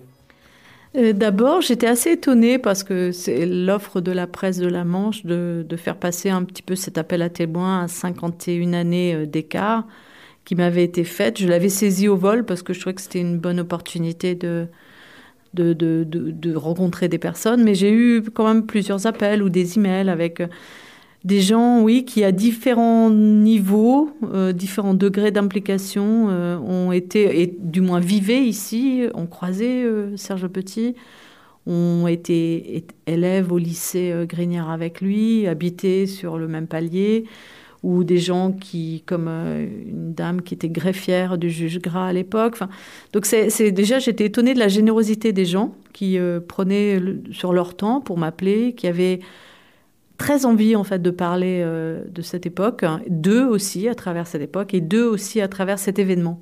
D'abord, 0.94 1.62
j'étais 1.62 1.88
assez 1.88 2.12
étonnée 2.12 2.60
parce 2.60 2.84
que 2.84 3.12
c'est 3.12 3.48
l'offre 3.48 4.00
de 4.00 4.12
la 4.12 4.28
presse 4.28 4.60
de 4.60 4.68
la 4.68 4.84
Manche 4.84 5.26
de, 5.26 5.66
de, 5.68 5.76
faire 5.76 5.96
passer 5.96 6.30
un 6.30 6.44
petit 6.44 6.62
peu 6.62 6.76
cet 6.76 7.00
appel 7.00 7.24
à 7.24 7.30
témoins 7.30 7.86
à 7.86 7.88
51 7.88 8.74
années 8.74 9.26
d'écart 9.26 9.88
qui 10.46 10.54
m'avait 10.54 10.84
été 10.84 11.04
faite. 11.04 11.40
Je 11.40 11.48
l'avais 11.48 11.70
saisi 11.70 12.08
au 12.08 12.16
vol 12.16 12.46
parce 12.46 12.62
que 12.62 12.74
je 12.74 12.80
trouvais 12.80 12.94
que 12.94 13.02
c'était 13.02 13.22
une 13.22 13.40
bonne 13.40 13.60
opportunité 13.60 14.36
de, 15.54 16.56
rencontrer 16.56 17.08
des 17.08 17.18
personnes. 17.18 17.64
Mais 17.64 17.76
j'ai 17.76 17.92
eu 17.92 18.24
quand 18.34 18.48
même 18.48 18.66
plusieurs 18.66 19.08
appels 19.08 19.44
ou 19.44 19.50
des 19.50 19.78
emails 19.78 20.10
avec 20.10 20.42
des 21.24 21.40
gens, 21.40 21.82
oui, 21.82 22.04
qui 22.04 22.24
à 22.24 22.32
différents 22.32 23.10
niveaux, 23.10 24.12
euh, 24.24 24.52
différents 24.52 24.94
degrés 24.94 25.32
d'implication 25.32 26.28
euh, 26.30 26.58
ont 26.58 26.92
été, 26.92 27.42
et 27.42 27.56
du 27.58 27.80
moins 27.80 28.02
vivaient 28.02 28.44
ici, 28.44 29.04
ont 29.14 29.28
croisé 29.28 29.84
euh, 29.84 30.18
Serge 30.18 30.48
Petit, 30.48 30.96
ont 31.66 32.08
été 32.08 32.86
élèves 33.08 33.54
au 33.54 33.58
lycée 33.58 34.14
Grignard 34.28 34.70
avec 34.70 35.00
lui, 35.00 35.48
habités 35.48 36.08
sur 36.08 36.38
le 36.38 36.50
même 36.50 36.68
palier, 36.68 37.24
ou 37.84 38.04
des 38.04 38.18
gens 38.18 38.52
qui, 38.52 39.04
comme 39.06 39.28
une 39.28 40.14
dame 40.14 40.42
qui 40.42 40.54
était 40.54 40.70
greffière 40.70 41.38
du 41.38 41.50
juge 41.50 41.80
Gras 41.80 42.08
à 42.08 42.14
l'époque. 42.14 42.58
Donc 43.12 43.26
c'est 43.26 43.72
déjà, 43.72 44.00
j'étais 44.00 44.26
étonnée 44.26 44.54
de 44.54 44.60
la 44.60 44.70
générosité 44.70 45.34
des 45.34 45.46
gens 45.46 45.76
qui 45.92 46.18
prenaient 46.48 47.00
sur 47.32 47.54
leur 47.54 47.76
temps 47.76 48.00
pour 48.00 48.18
m'appeler, 48.18 48.74
qui 48.74 48.88
avaient 48.88 49.20
très 50.18 50.46
envie 50.46 50.76
en 50.76 50.84
fait 50.84 51.02
de 51.02 51.12
parler 51.12 51.62
euh, 51.64 52.04
de 52.10 52.22
cette 52.22 52.46
époque, 52.46 52.84
hein, 52.84 53.02
d'eux 53.10 53.46
aussi 53.46 53.88
à 53.88 53.96
travers 53.96 54.28
cette 54.28 54.42
époque 54.42 54.74
et 54.74 54.82
d'eux 54.82 55.06
aussi 55.06 55.42
à 55.42 55.48
travers 55.48 55.80
cet 55.80 56.00
événement. 56.00 56.42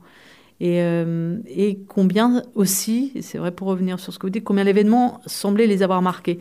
Euh, 0.61 1.39
et 1.47 1.79
combien 1.87 2.43
aussi, 2.53 3.13
c'est 3.21 3.39
vrai 3.39 3.51
pour 3.51 3.67
revenir 3.67 3.99
sur 3.99 4.13
ce 4.13 4.19
que 4.19 4.27
vous 4.27 4.31
dites, 4.31 4.43
combien 4.43 4.63
l'événement 4.63 5.19
semblait 5.25 5.65
les 5.65 5.81
avoir 5.81 6.03
marqués. 6.03 6.39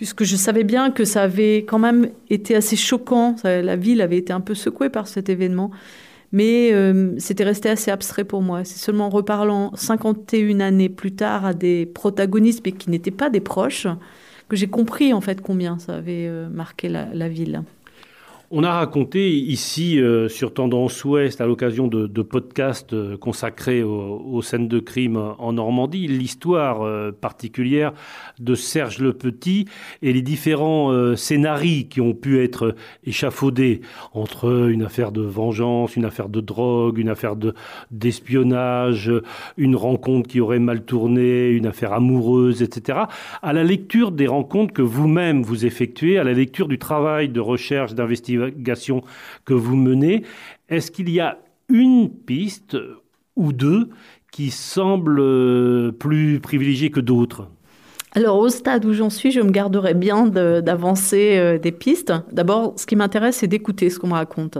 Puisque 0.00 0.24
je 0.24 0.34
savais 0.34 0.64
bien 0.64 0.90
que 0.90 1.04
ça 1.04 1.24
avait 1.24 1.58
quand 1.58 1.78
même 1.78 2.08
été 2.30 2.56
assez 2.56 2.74
choquant, 2.74 3.36
la 3.44 3.76
ville 3.76 4.00
avait 4.00 4.16
été 4.16 4.32
un 4.32 4.40
peu 4.40 4.54
secouée 4.54 4.88
par 4.88 5.06
cet 5.06 5.28
événement, 5.28 5.72
mais 6.32 6.72
euh, 6.72 7.12
c'était 7.18 7.44
resté 7.44 7.68
assez 7.68 7.90
abstrait 7.90 8.24
pour 8.24 8.40
moi. 8.40 8.64
C'est 8.64 8.78
seulement 8.78 9.08
en 9.08 9.10
reparlant 9.10 9.72
51 9.74 10.60
années 10.60 10.88
plus 10.88 11.12
tard 11.12 11.44
à 11.44 11.52
des 11.52 11.84
protagonistes, 11.84 12.62
mais 12.64 12.72
qui 12.72 12.88
n'étaient 12.88 13.10
pas 13.10 13.28
des 13.28 13.40
proches, 13.40 13.86
que 14.48 14.56
j'ai 14.56 14.68
compris 14.68 15.12
en 15.12 15.20
fait 15.20 15.42
combien 15.42 15.78
ça 15.78 15.96
avait 15.96 16.26
euh, 16.28 16.48
marqué 16.48 16.88
la, 16.88 17.28
ville. 17.28 17.62
On 18.52 18.64
a 18.64 18.72
raconté 18.72 19.30
ici 19.30 20.00
euh, 20.00 20.28
sur 20.28 20.52
Tendance 20.52 21.04
Ouest, 21.04 21.40
à 21.40 21.46
l'occasion 21.46 21.86
de, 21.86 22.22
podcasts 22.22 22.94
euh, 22.94 23.16
consacrés 23.16 23.84
aux, 23.84 24.42
scènes 24.42 24.66
de 24.66 24.80
crime 24.80 25.16
en 25.38 25.52
Normandie, 25.52 26.08
l'histoire 26.08 27.12
particulière 27.12 27.92
de 28.40 28.56
Serge 28.56 28.98
Le 28.98 29.12
Petit 29.12 29.66
et 30.02 30.12
les 30.12 30.22
différents 30.22 31.14
scénarios 31.14 31.84
qui 31.88 32.00
ont 32.00 32.14
pu 32.14 32.42
être 32.42 32.74
échafaudés 33.04 33.82
entre 34.14 34.68
une 34.70 34.82
affaire 34.82 35.12
de 35.12 35.20
vengeance, 35.20 35.94
une 35.94 36.06
affaire 36.06 36.28
de 36.28 36.40
drogue, 36.40 36.98
une 36.98 37.10
affaire 37.10 37.36
d'espionnage, 37.90 39.12
une 39.58 39.76
rencontre 39.76 40.28
qui 40.28 40.40
aurait 40.40 40.58
mal 40.58 40.84
tourné, 40.84 41.50
une 41.50 41.66
affaire 41.66 41.92
amoureuse, 41.92 42.62
etc. 42.62 43.00
À 43.42 43.52
la 43.52 43.62
lecture 43.62 44.10
des 44.10 44.26
rencontres 44.26 44.72
que 44.72 44.82
vous-même 44.82 45.42
vous 45.42 45.66
effectuez, 45.66 46.18
à 46.18 46.24
la 46.24 46.32
lecture 46.32 46.66
du 46.66 46.78
travail 46.78 47.28
de 47.28 47.40
recherche, 47.40 47.94
d'investigation 47.94 48.39
que 49.44 49.54
vous 49.54 49.76
menez, 49.76 50.24
est-ce 50.68 50.90
qu'il 50.90 51.10
y 51.10 51.20
a 51.20 51.38
une 51.68 52.10
piste 52.10 52.76
ou 53.36 53.52
deux 53.52 53.88
qui 54.32 54.50
semblent 54.50 55.92
plus 55.98 56.40
privilégiées 56.40 56.90
que 56.90 57.00
d'autres? 57.00 57.48
Alors 58.12 58.38
au 58.38 58.48
stade 58.48 58.84
où 58.84 58.92
j'en 58.92 59.10
suis, 59.10 59.30
je 59.30 59.40
me 59.40 59.50
garderais 59.50 59.94
bien 59.94 60.26
d'avancer 60.26 61.36
euh, 61.38 61.58
des 61.58 61.70
pistes. 61.70 62.12
D'abord, 62.32 62.74
ce 62.76 62.86
qui 62.86 62.96
m'intéresse, 62.96 63.36
c'est 63.36 63.46
d'écouter 63.46 63.88
ce 63.88 64.00
qu'on 64.00 64.08
me 64.08 64.14
raconte 64.14 64.58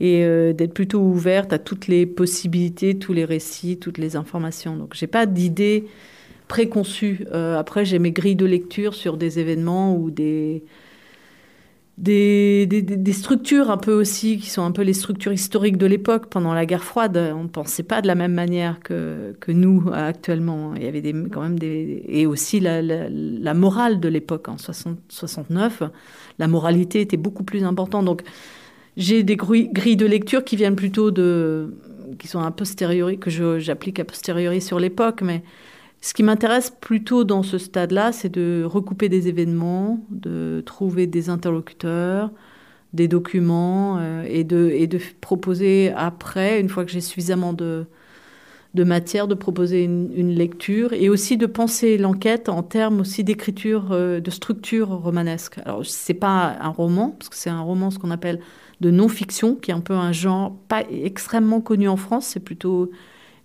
et 0.00 0.24
euh, 0.24 0.52
d'être 0.52 0.74
plutôt 0.74 1.00
ouverte 1.00 1.52
à 1.52 1.58
toutes 1.58 1.86
les 1.86 2.06
possibilités, 2.06 2.98
tous 2.98 3.12
les 3.12 3.24
récits, 3.24 3.78
toutes 3.78 3.98
les 3.98 4.16
informations. 4.16 4.76
Donc 4.76 4.94
j'ai 4.94 5.06
pas 5.06 5.26
d'idée 5.26 5.86
préconçue. 6.48 7.26
Euh, 7.32 7.58
après, 7.58 7.84
j'ai 7.84 7.98
mes 7.98 8.10
grilles 8.10 8.36
de 8.36 8.46
lecture 8.46 8.94
sur 8.94 9.16
des 9.16 9.38
événements 9.38 9.94
ou 9.94 10.10
des 10.10 10.64
des, 11.98 13.12
structures 13.12 13.70
un 13.70 13.76
peu 13.76 13.92
aussi, 13.92 14.38
qui 14.38 14.48
sont 14.48 14.62
un 14.62 14.70
peu 14.70 14.82
les 14.82 14.92
structures 14.92 15.32
historiques 15.32 15.76
de 15.76 15.86
l'époque. 15.86 16.26
Pendant 16.26 16.54
la 16.54 16.64
guerre 16.64 16.84
froide, 16.84 17.16
on 17.34 17.44
ne 17.44 17.48
pensait 17.48 17.82
pas 17.82 18.00
de 18.00 18.06
la 18.06 18.14
même 18.14 18.32
manière 18.32 18.80
que, 18.80 19.34
que 19.40 19.50
nous 19.50 19.84
actuellement. 19.92 20.74
Il 20.76 20.84
y 20.84 20.86
avait 20.86 21.00
des, 21.00 21.12
quand 21.32 21.42
même 21.42 21.58
des... 21.58 22.04
Et 22.06 22.26
aussi 22.26 22.60
la, 22.60 22.82
la, 22.82 23.54
morale 23.54 24.00
de 24.00 24.08
l'époque, 24.08 24.48
en 24.48 24.56
69, 24.58 25.82
la 26.38 26.46
moralité 26.46 27.00
était 27.00 27.16
beaucoup 27.16 27.42
plus 27.42 27.64
importante. 27.64 28.04
Donc 28.04 28.22
j'ai 28.96 29.22
des 29.22 29.36
grilles 29.36 29.96
de 29.96 30.06
lecture 30.06 30.44
qui 30.44 30.56
viennent 30.56 30.76
plutôt 30.76 31.10
de... 31.10 31.74
qui 32.18 32.28
sont 32.28 32.40
a 32.40 32.50
posteriori, 32.52 33.18
que 33.18 33.58
j'applique 33.58 33.98
a 33.98 34.04
posteriori 34.04 34.60
sur 34.60 34.78
l'époque, 34.78 35.22
mais 35.22 35.42
ce 36.00 36.14
qui 36.14 36.22
m'intéresse 36.22 36.70
plutôt 36.70 37.24
dans 37.24 37.42
ce 37.42 37.58
stade-là, 37.58 38.12
c'est 38.12 38.28
de 38.28 38.62
recouper 38.64 39.08
des 39.08 39.28
événements, 39.28 40.00
de 40.10 40.62
trouver 40.64 41.06
des 41.06 41.28
interlocuteurs, 41.28 42.30
des 42.92 43.08
documents 43.08 43.98
euh, 43.98 44.24
et, 44.28 44.44
de, 44.44 44.98
proposer 45.20 45.92
après, 45.96 46.60
une 46.60 46.68
fois 46.68 46.84
que 46.84 46.90
j'ai 46.90 47.00
suffisamment 47.00 47.52
de, 47.52 47.86
matière, 48.76 49.26
de 49.26 49.34
proposer 49.34 49.82
une, 49.82 50.34
lecture 50.34 50.92
et 50.92 51.08
aussi 51.08 51.36
de 51.36 51.46
penser 51.46 51.98
l'enquête 51.98 52.48
en 52.48 52.62
termes 52.62 53.00
aussi 53.00 53.24
d'écriture, 53.24 53.88
euh, 53.90 54.20
de 54.20 54.30
structure 54.30 54.88
romanesque. 54.88 55.58
Alors, 55.64 55.84
c'est 55.84 56.14
pas 56.14 56.56
un 56.60 56.68
roman, 56.68 57.10
parce 57.18 57.28
que 57.28 57.36
c'est 57.36 57.50
un 57.50 57.60
roman, 57.60 57.90
ce 57.90 57.98
qu'on 57.98 58.12
appelle 58.12 58.38
de 58.80 58.92
non-fiction, 58.92 59.56
qui 59.56 59.72
est 59.72 59.74
un 59.74 59.80
peu 59.80 59.94
un 59.94 60.12
genre 60.12 60.56
pas 60.68 60.84
extrêmement 60.90 61.60
connu 61.60 61.88
en 61.88 61.96
France, 61.96 62.26
c'est 62.26 62.40
plutôt 62.40 62.92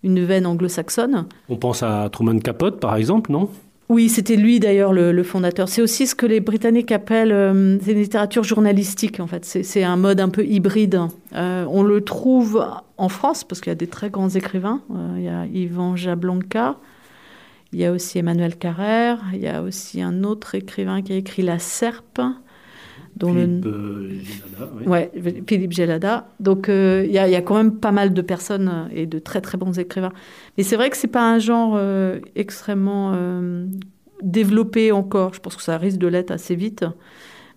une 0.04 0.24
veine 0.24 0.46
anglo-saxonne. 0.46 1.26
On 1.50 1.56
pense 1.56 1.84
à 1.84 2.10
Truman 2.12 2.40
Capote, 2.40 2.80
par 2.80 2.96
exemple, 2.96 3.32
non? 3.32 3.50
Oui, 3.90 4.10
c'était 4.10 4.38
lui 4.38 4.60
d'ailleurs 4.60 4.94
le, 4.94 5.24
fondateur. 5.24 5.68
C'est 5.68 5.82
aussi 5.82 6.08
ce 6.08 6.16
que 6.16 6.26
les 6.26 6.40
Britanniques 6.40 6.92
appellent 6.92 7.32
euh, 7.32 7.78
une 7.78 7.96
littérature 7.96 8.44
journalistique 8.44 9.20
en 9.20 9.28
fait. 9.28 9.46
C'est 9.46 9.84
un 9.84 9.98
mode 9.98 10.20
un 10.20 10.30
peu 10.30 10.46
hybride. 10.46 11.00
Euh, 11.36 11.66
on 11.70 11.84
le 11.84 12.02
trouve 12.02 12.66
en 12.98 13.10
France 13.10 13.44
parce 13.44 13.62
qu'il 13.62 13.70
y 13.70 13.74
a 13.74 13.76
des 13.76 13.88
très 13.88 14.10
grands 14.10 14.30
écrivains. 14.30 14.82
Euh, 14.92 15.16
il 15.18 15.24
y 15.24 15.30
a 15.30 15.46
Yvan 15.46 15.96
Jablanca, 15.96 16.78
il 17.74 17.80
y 17.80 17.86
a 17.86 17.92
aussi 17.92 18.20
Emmanuel 18.20 18.56
Carrère, 18.56 19.20
il 19.34 19.42
y 19.42 19.48
a 19.48 19.62
aussi 19.62 20.02
un 20.02 20.24
autre 20.24 20.56
écrivain 20.56 21.02
qui 21.02 21.14
a 21.14 21.18
écrit 21.18 21.42
La 21.42 21.60
Serpe. 21.60 22.22
Philippe 23.20 23.64
Gelada. 23.64 24.72
Oui. 24.76 24.88
Ouais, 24.88 25.12
Philippe 25.48 25.74
Gelada. 25.74 26.28
Donc 26.40 26.66
il 26.70 27.12
y, 27.12 27.18
a 27.18 27.42
quand 27.42 27.56
même 27.56 27.76
pas 27.76 27.92
mal 27.92 28.14
de 28.14 28.22
personnes 28.22 28.90
et 28.94 29.06
de 29.06 29.20
très 29.20 29.42
très 29.42 29.58
bons 29.58 29.78
écrivains. 29.80 30.14
Mais 30.58 30.64
c'est 30.64 30.76
vrai 30.76 30.90
que 30.90 30.98
c'est 30.98 31.08
pas 31.08 31.32
un 31.32 31.40
genre 31.40 31.80
extrêmement 32.36 33.14
développé 34.22 34.92
encore. 34.92 35.34
Je 35.34 35.40
pense 35.40 35.56
que 35.56 35.64
ça 35.64 35.78
risque 35.78 35.98
de 35.98 36.08
l'être 36.08 36.32
assez 36.32 36.56
vite. 36.56 36.86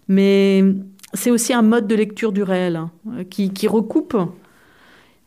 Mais 0.08 0.62
c'est 1.14 1.30
aussi 1.30 1.52
un 1.52 1.62
mode 1.62 1.86
de 1.86 1.94
lecture 1.94 2.32
du 2.32 2.42
réel 2.42 2.76
hein, 2.76 2.90
qui, 3.30 3.68
recoupe. 3.68 4.16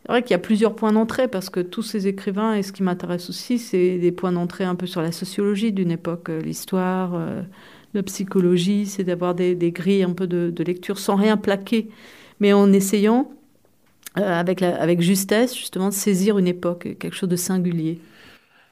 C'est 0.01 0.11
vrai 0.11 0.23
qu'il 0.23 0.31
y 0.31 0.35
a 0.35 0.39
plusieurs 0.39 0.75
points 0.75 0.93
d'entrée 0.93 1.27
parce 1.27 1.49
que 1.49 1.59
tous 1.59 1.83
ces 1.83 2.07
écrivains, 2.07 2.55
et 2.55 2.63
ce 2.63 2.71
qui 2.71 2.83
m'intéresse 2.83 3.29
aussi, 3.29 3.59
c'est 3.59 3.97
des 3.97 4.11
points 4.11 4.31
d'entrée 4.31 4.63
un 4.63 4.75
peu 4.75 4.87
sur 4.87 5.01
la 5.01 5.11
sociologie 5.11 5.71
d'une 5.71 5.91
époque, 5.91 6.29
euh, 6.29 6.41
l'histoire, 6.41 7.11
euh, 7.13 7.41
la 7.93 8.03
psychologie, 8.03 8.85
c'est 8.85 9.03
d'avoir 9.03 9.35
des, 9.35 9.55
grilles 9.71 10.03
un 10.03 10.13
peu 10.13 10.27
de, 10.27 10.63
lecture 10.63 10.99
sans 10.99 11.15
rien 11.15 11.37
plaquer, 11.37 11.89
mais 12.39 12.53
en 12.53 12.71
essayant, 12.71 13.31
euh, 14.17 14.39
avec, 14.39 14.61
avec 14.61 15.01
justesse, 15.01 15.55
justement, 15.55 15.89
de 15.89 15.93
saisir 15.93 16.37
une 16.37 16.47
époque, 16.47 16.95
quelque 16.99 17.15
chose 17.15 17.29
de 17.29 17.35
singulier. 17.35 17.99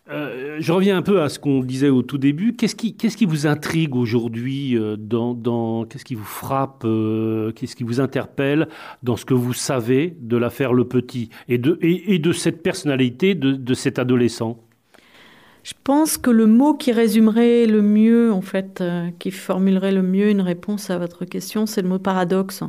Euh, 0.09 0.57
je 0.59 0.71
reviens 0.71 0.97
un 0.97 1.01
peu 1.01 1.21
à 1.21 1.27
ce 1.27 1.37
qu'on 1.37 1.61
disait 1.61 1.89
au 1.89 2.01
tout 2.01 2.17
début. 2.17 2.55
Qu'est-ce 2.55 2.75
qui, 2.75 2.95
qu'est-ce 2.95 3.17
qui 3.17 3.25
vous 3.25 3.45
intrigue 3.45 3.93
aujourd'hui 3.93 4.77
euh, 4.77 4.95
dans, 4.97 5.33
dans, 5.33 5.83
qu'est-ce 5.85 6.05
qui 6.05 6.15
vous 6.15 6.23
frappe, 6.23 6.83
qu'est-ce 7.55 7.75
qui 7.75 7.83
vous 7.83 7.99
interpelle 7.99 8.69
dans 9.03 9.17
ce 9.17 9.25
que 9.25 9.33
vous 9.33 9.53
savez 9.53 10.15
de 10.21 10.37
l'affaire 10.37 10.73
Le 10.73 10.85
Petit 10.85 11.29
et 11.49 11.57
de, 11.57 11.77
et, 11.81 12.19
de 12.19 12.31
cette 12.31 12.63
personnalité 12.63 13.35
de, 13.35 13.51
de, 13.51 13.73
cet 13.73 13.99
adolescent? 13.99 14.57
Je 15.67 15.73
pense 15.83 16.17
que 16.17 16.29
le 16.29 16.45
mot 16.45 16.75
qui 16.75 16.93
résumerait 16.93 17.65
le 17.65 17.81
mieux, 17.81 18.31
en 18.31 18.39
fait, 18.39 18.81
qui 19.19 19.31
formulerait 19.31 19.91
le 19.91 20.01
mieux 20.01 20.29
une 20.29 20.39
réponse 20.39 20.89
à 20.89 20.97
votre 20.97 21.25
question, 21.25 21.65
c'est 21.65 21.81
le 21.81 21.89
mot 21.89 21.99
paradoxe. 21.99 22.63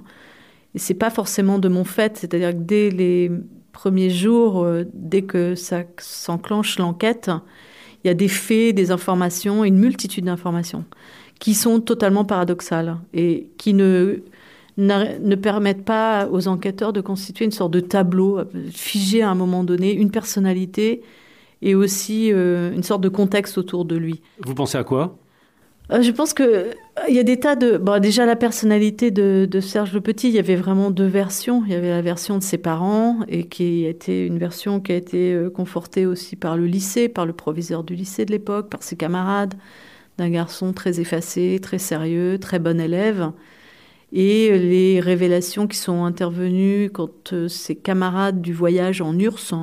Et 0.75 0.81
c'est 0.81 0.95
pas 0.95 1.11
forcément 1.11 1.61
de 1.61 1.69
mon 1.69 1.85
fait, 1.85 2.17
c'est-à-dire 2.17 2.51
que 2.51 2.63
dès 2.63 2.91
les 2.91 3.31
premier 3.71 4.11
jour, 4.11 4.65
euh, 4.65 4.85
dès 4.93 5.23
que 5.23 5.55
ça 5.55 5.85
s'enclenche 5.99 6.81
l'enquête, 6.81 7.31
il 8.03 8.09
y 8.09 8.11
a 8.11 8.15
des 8.15 8.27
faits, 8.27 8.75
des 8.75 8.91
informations, 8.91 9.63
une 9.63 9.79
multitude 9.79 10.25
d'informations 10.25 10.85
qui 11.39 11.55
sont 11.55 11.79
totalement 11.79 12.25
paradoxales 12.25 12.99
et 13.15 13.49
qui 13.59 13.75
ne, 13.75 14.25
ne 14.77 15.35
permettent 15.37 15.85
pas 15.85 16.29
aux 16.33 16.49
enquêteurs 16.49 16.93
de 16.93 17.01
constituer 17.01 17.45
une 17.45 17.53
sorte 17.53 17.71
de 17.71 17.79
tableau, 17.79 18.41
figé 18.73 19.23
à 19.23 19.31
un 19.31 19.37
moment 19.37 19.63
donné, 19.63 19.93
une 19.93 20.11
personnalité 20.11 21.03
et 21.63 21.75
aussi 21.75 22.33
euh, 22.33 22.73
une 22.73 22.83
sorte 22.83 23.01
de 23.01 23.09
contexte 23.09 23.59
autour 23.59 23.85
de 23.85 23.97
lui. 23.97 24.21
Vous 24.41 24.55
pensez 24.55 24.79
à 24.79 24.85
quoi? 24.85 25.19
Euh, 25.91 26.03
je 26.03 26.11
pense 26.11 26.35
que 26.35 26.71
il 27.09 27.15
y 27.15 27.19
a 27.19 27.23
des 27.23 27.41
tas 27.41 27.57
de. 27.57 27.79
Bon, 27.79 28.01
déjà, 28.01 28.27
la 28.27 28.37
personnalité 28.37 29.11
de, 29.11 29.61
Serge 29.61 29.95
Le 29.95 30.01
Petit, 30.01 30.29
il 30.29 30.35
y 30.35 30.39
avait 30.39 30.57
vraiment 30.57 30.91
deux 30.91 31.07
versions. 31.07 31.63
Il 31.67 31.73
y 31.73 31.75
avait 31.75 31.91
la 31.91 32.03
version 32.03 32.37
de 32.37 32.43
ses 32.43 32.59
parents, 32.59 33.21
et 33.29 33.45
qui 33.45 33.87
était 33.87 34.27
une 34.27 34.39
version 34.39 34.81
qui 34.81 34.93
a 34.93 34.97
été 34.97 35.33
euh, 35.33 35.51
confortée 35.51 36.05
aussi 36.05 36.37
par 36.37 36.57
le 36.57 36.67
lycée, 36.67 37.09
par 37.09 37.25
le 37.25 37.33
proviseur 37.33 37.85
du 37.85 37.95
lycée 37.95 38.25
de 38.25 38.33
l'époque, 38.33 38.69
par 38.69 38.83
ses 38.83 38.97
camarades, 38.97 39.55
d'un 40.19 40.29
garçon 40.29 40.73
très 40.73 41.01
effacé, 41.01 41.59
très 41.63 41.79
sérieux, 41.79 42.39
très 42.39 42.59
bon 42.59 42.81
élève. 42.81 43.31
Et 44.13 44.59
les 44.59 45.01
révélations 45.01 45.67
qui 45.67 45.77
sont 45.77 46.05
intervenues 46.05 46.91
quand 46.93 47.33
euh, 47.33 47.49
ses 47.49 47.77
camarades 47.77 48.41
du 48.41 48.53
voyage 48.53 49.01
en 49.01 49.19
URSS 49.19 49.55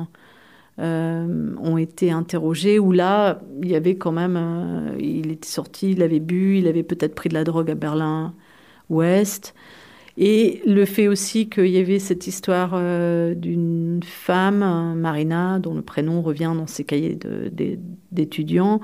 euh, 0.78 1.54
ont 1.58 1.78
été 1.78 2.10
interrogés, 2.10 2.78
où 2.78 2.92
là, 2.92 3.40
il 3.62 3.70
y 3.70 3.74
avait 3.74 3.96
quand 3.96 4.12
même, 4.12 4.36
euh, 4.36 4.96
il 4.98 5.30
était 5.30 5.48
sorti, 5.48 5.92
il 5.92 6.02
avait 6.02 6.20
bu, 6.20 6.58
il 6.58 6.68
avait 6.68 6.82
peut-être 6.82 7.14
pris 7.14 7.30
de 7.30 7.34
la 7.34 7.44
drogue 7.44 7.70
à 7.70 7.74
Berlin-Ouest. 7.74 9.54
Et 10.18 10.62
le 10.66 10.84
fait 10.84 11.08
aussi 11.08 11.48
qu'il 11.48 11.68
y 11.68 11.78
avait 11.78 11.98
cette 11.98 12.26
histoire 12.26 12.72
euh, 12.74 13.34
d'une 13.34 14.00
femme, 14.02 14.94
Marina, 14.98 15.58
dont 15.58 15.74
le 15.74 15.82
prénom 15.82 16.20
revient 16.22 16.52
dans 16.54 16.66
ses 16.66 16.84
cahiers 16.84 17.18
d'étudiants, 18.12 18.80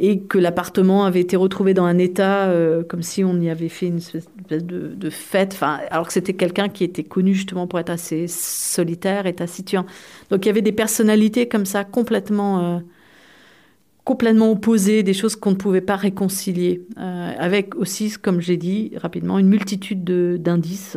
et 0.00 0.20
que 0.20 0.38
l'appartement 0.38 1.04
avait 1.04 1.20
été 1.20 1.36
retrouvé 1.36 1.74
dans 1.74 1.84
un 1.84 1.98
état 1.98 2.46
euh, 2.46 2.84
comme 2.84 3.02
si 3.02 3.24
on 3.24 3.40
y 3.40 3.50
avait 3.50 3.68
fait 3.68 3.86
une 3.86 3.96
espèce 3.96 4.28
de, 4.48 5.10
fête, 5.10 5.58
alors 5.60 6.06
que 6.06 6.12
c'était 6.12 6.34
quelqu'un 6.34 6.68
qui 6.68 6.84
était 6.84 7.02
connu 7.02 7.34
justement 7.34 7.66
pour 7.66 7.80
être 7.80 7.90
assez 7.90 8.28
solitaire 8.28 9.26
et 9.26 9.34
taciturne. 9.34 9.86
Donc 10.30 10.44
il 10.44 10.48
y 10.48 10.50
avait 10.50 10.62
des 10.62 10.72
personnalités 10.72 11.48
comme 11.48 11.66
ça 11.66 11.82
complètement, 11.82 12.76
euh, 12.76 12.78
complètement 14.04 14.52
opposées, 14.52 15.02
des 15.02 15.14
choses 15.14 15.34
qu'on 15.34 15.50
ne 15.50 15.56
pouvait 15.56 15.80
pas 15.80 15.96
réconcilier, 15.96 16.86
euh, 16.96 17.32
avec 17.36 17.74
aussi, 17.74 18.12
comme 18.12 18.40
j'ai 18.40 18.56
dit 18.56 18.92
rapidement, 18.96 19.38
une 19.40 19.48
multitude 19.48 20.04
d'indices. 20.40 20.96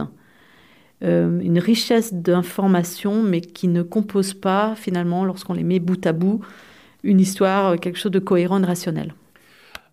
une 1.02 1.58
richesse 1.58 2.14
d'informations, 2.14 3.24
mais 3.24 3.42
qui 3.42 3.68
ne 3.68 3.82
compose 3.82 4.36
pas 4.36 4.76
finalement, 4.76 5.26
lorsqu'on 5.26 5.54
les 5.54 5.64
met 5.64 5.80
bout 5.80 6.06
à 6.06 6.14
bout, 6.14 6.42
une 7.04 7.20
histoire, 7.20 7.80
quelque 7.80 7.98
chose 7.98 8.12
de 8.12 8.20
cohérent 8.20 8.60
et 8.60 8.62
de 8.62 8.68
rationnel. 8.68 9.14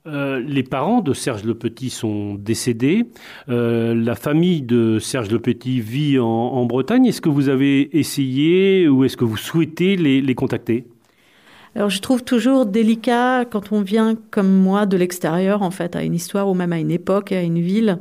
Euh, 0.09 0.41
les 0.41 0.63
parents 0.63 1.01
de 1.01 1.13
Serge 1.13 1.45
Le 1.45 1.55
Petit 1.55 1.91
sont 1.91 2.35
décédés. 2.35 3.07
Euh, 3.49 3.95
la 3.95 4.15
famille 4.15 4.63
de 4.63 4.99
Serge 4.99 5.31
Le 5.31 5.39
Petit 5.39 5.81
vit 5.81 6.19
en, 6.19 6.65
Bretagne. 6.65 7.07
Est-ce 7.07 7.21
que 7.21 7.29
vous 7.29 7.49
avez 7.49 7.99
essayé 7.99 8.89
ou 8.89 9.05
est-ce 9.05 9.17
que 9.17 9.25
vous 9.25 9.37
souhaitez 9.37 9.97
les, 9.97 10.35
contacter? 10.35 10.87
Alors 11.75 11.91
je 11.91 12.01
trouve 12.01 12.25
toujours 12.25 12.65
délicat 12.65 13.45
quand 13.45 13.73
on 13.73 13.83
vient 13.83 14.15
comme 14.31 14.51
moi 14.51 14.87
de 14.87 14.97
l'extérieur 14.97 15.63
en 15.63 15.71
fait 15.71 15.95
à 15.95 16.03
une 16.03 16.15
histoire 16.15 16.49
ou 16.49 16.55
même 16.55 16.73
à 16.73 16.79
une 16.79 16.91
époque, 16.91 17.33
à 17.33 17.43
une 17.43 17.61
ville, 17.61 17.99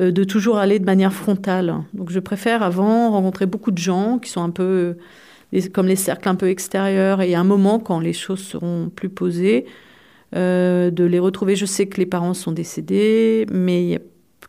euh, 0.00 0.12
de 0.12 0.24
toujours 0.24 0.58
aller 0.58 0.78
de 0.78 0.84
manière 0.84 1.12
frontale. 1.12 1.74
Donc 1.92 2.10
je 2.10 2.20
préfère 2.20 2.62
avant 2.62 3.10
rencontrer 3.10 3.46
beaucoup 3.46 3.72
de 3.72 3.78
gens 3.78 4.18
qui 4.18 4.30
sont 4.30 4.42
un 4.42 4.50
peu 4.50 4.96
comme 5.72 5.86
les 5.86 5.96
cercles 5.96 6.28
un 6.28 6.34
peu 6.34 6.48
extérieurs, 6.48 7.20
et 7.22 7.34
à 7.34 7.40
un 7.40 7.44
moment, 7.44 7.78
quand 7.78 8.00
les 8.00 8.12
choses 8.12 8.40
seront 8.40 8.90
plus 8.94 9.08
posées, 9.08 9.66
euh, 10.34 10.90
de 10.90 11.04
les 11.04 11.18
retrouver. 11.18 11.56
Je 11.56 11.66
sais 11.66 11.86
que 11.86 11.98
les 11.98 12.06
parents 12.06 12.32
sont 12.32 12.52
décédés, 12.52 13.44
mais 13.52 14.00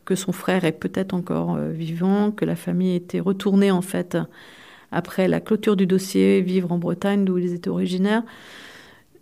que 0.06 0.16
son 0.16 0.32
frère 0.32 0.64
est 0.64 0.72
peut-être 0.72 1.14
encore 1.14 1.56
euh, 1.56 1.72
vivant, 1.72 2.32
que 2.32 2.46
la 2.46 2.56
famille 2.56 2.96
était 2.96 3.20
retournée 3.20 3.70
en 3.70 3.82
fait 3.82 4.18
après 4.94 5.28
la 5.28 5.42
clôture 5.42 5.76
du 5.76 5.86
dossier, 5.86 6.40
vivre 6.42 6.72
en 6.72 6.78
Bretagne 6.78 7.26
d'où 7.26 7.38
ils 7.38 7.54
étaient 7.54 7.70
originaires. 7.70 8.24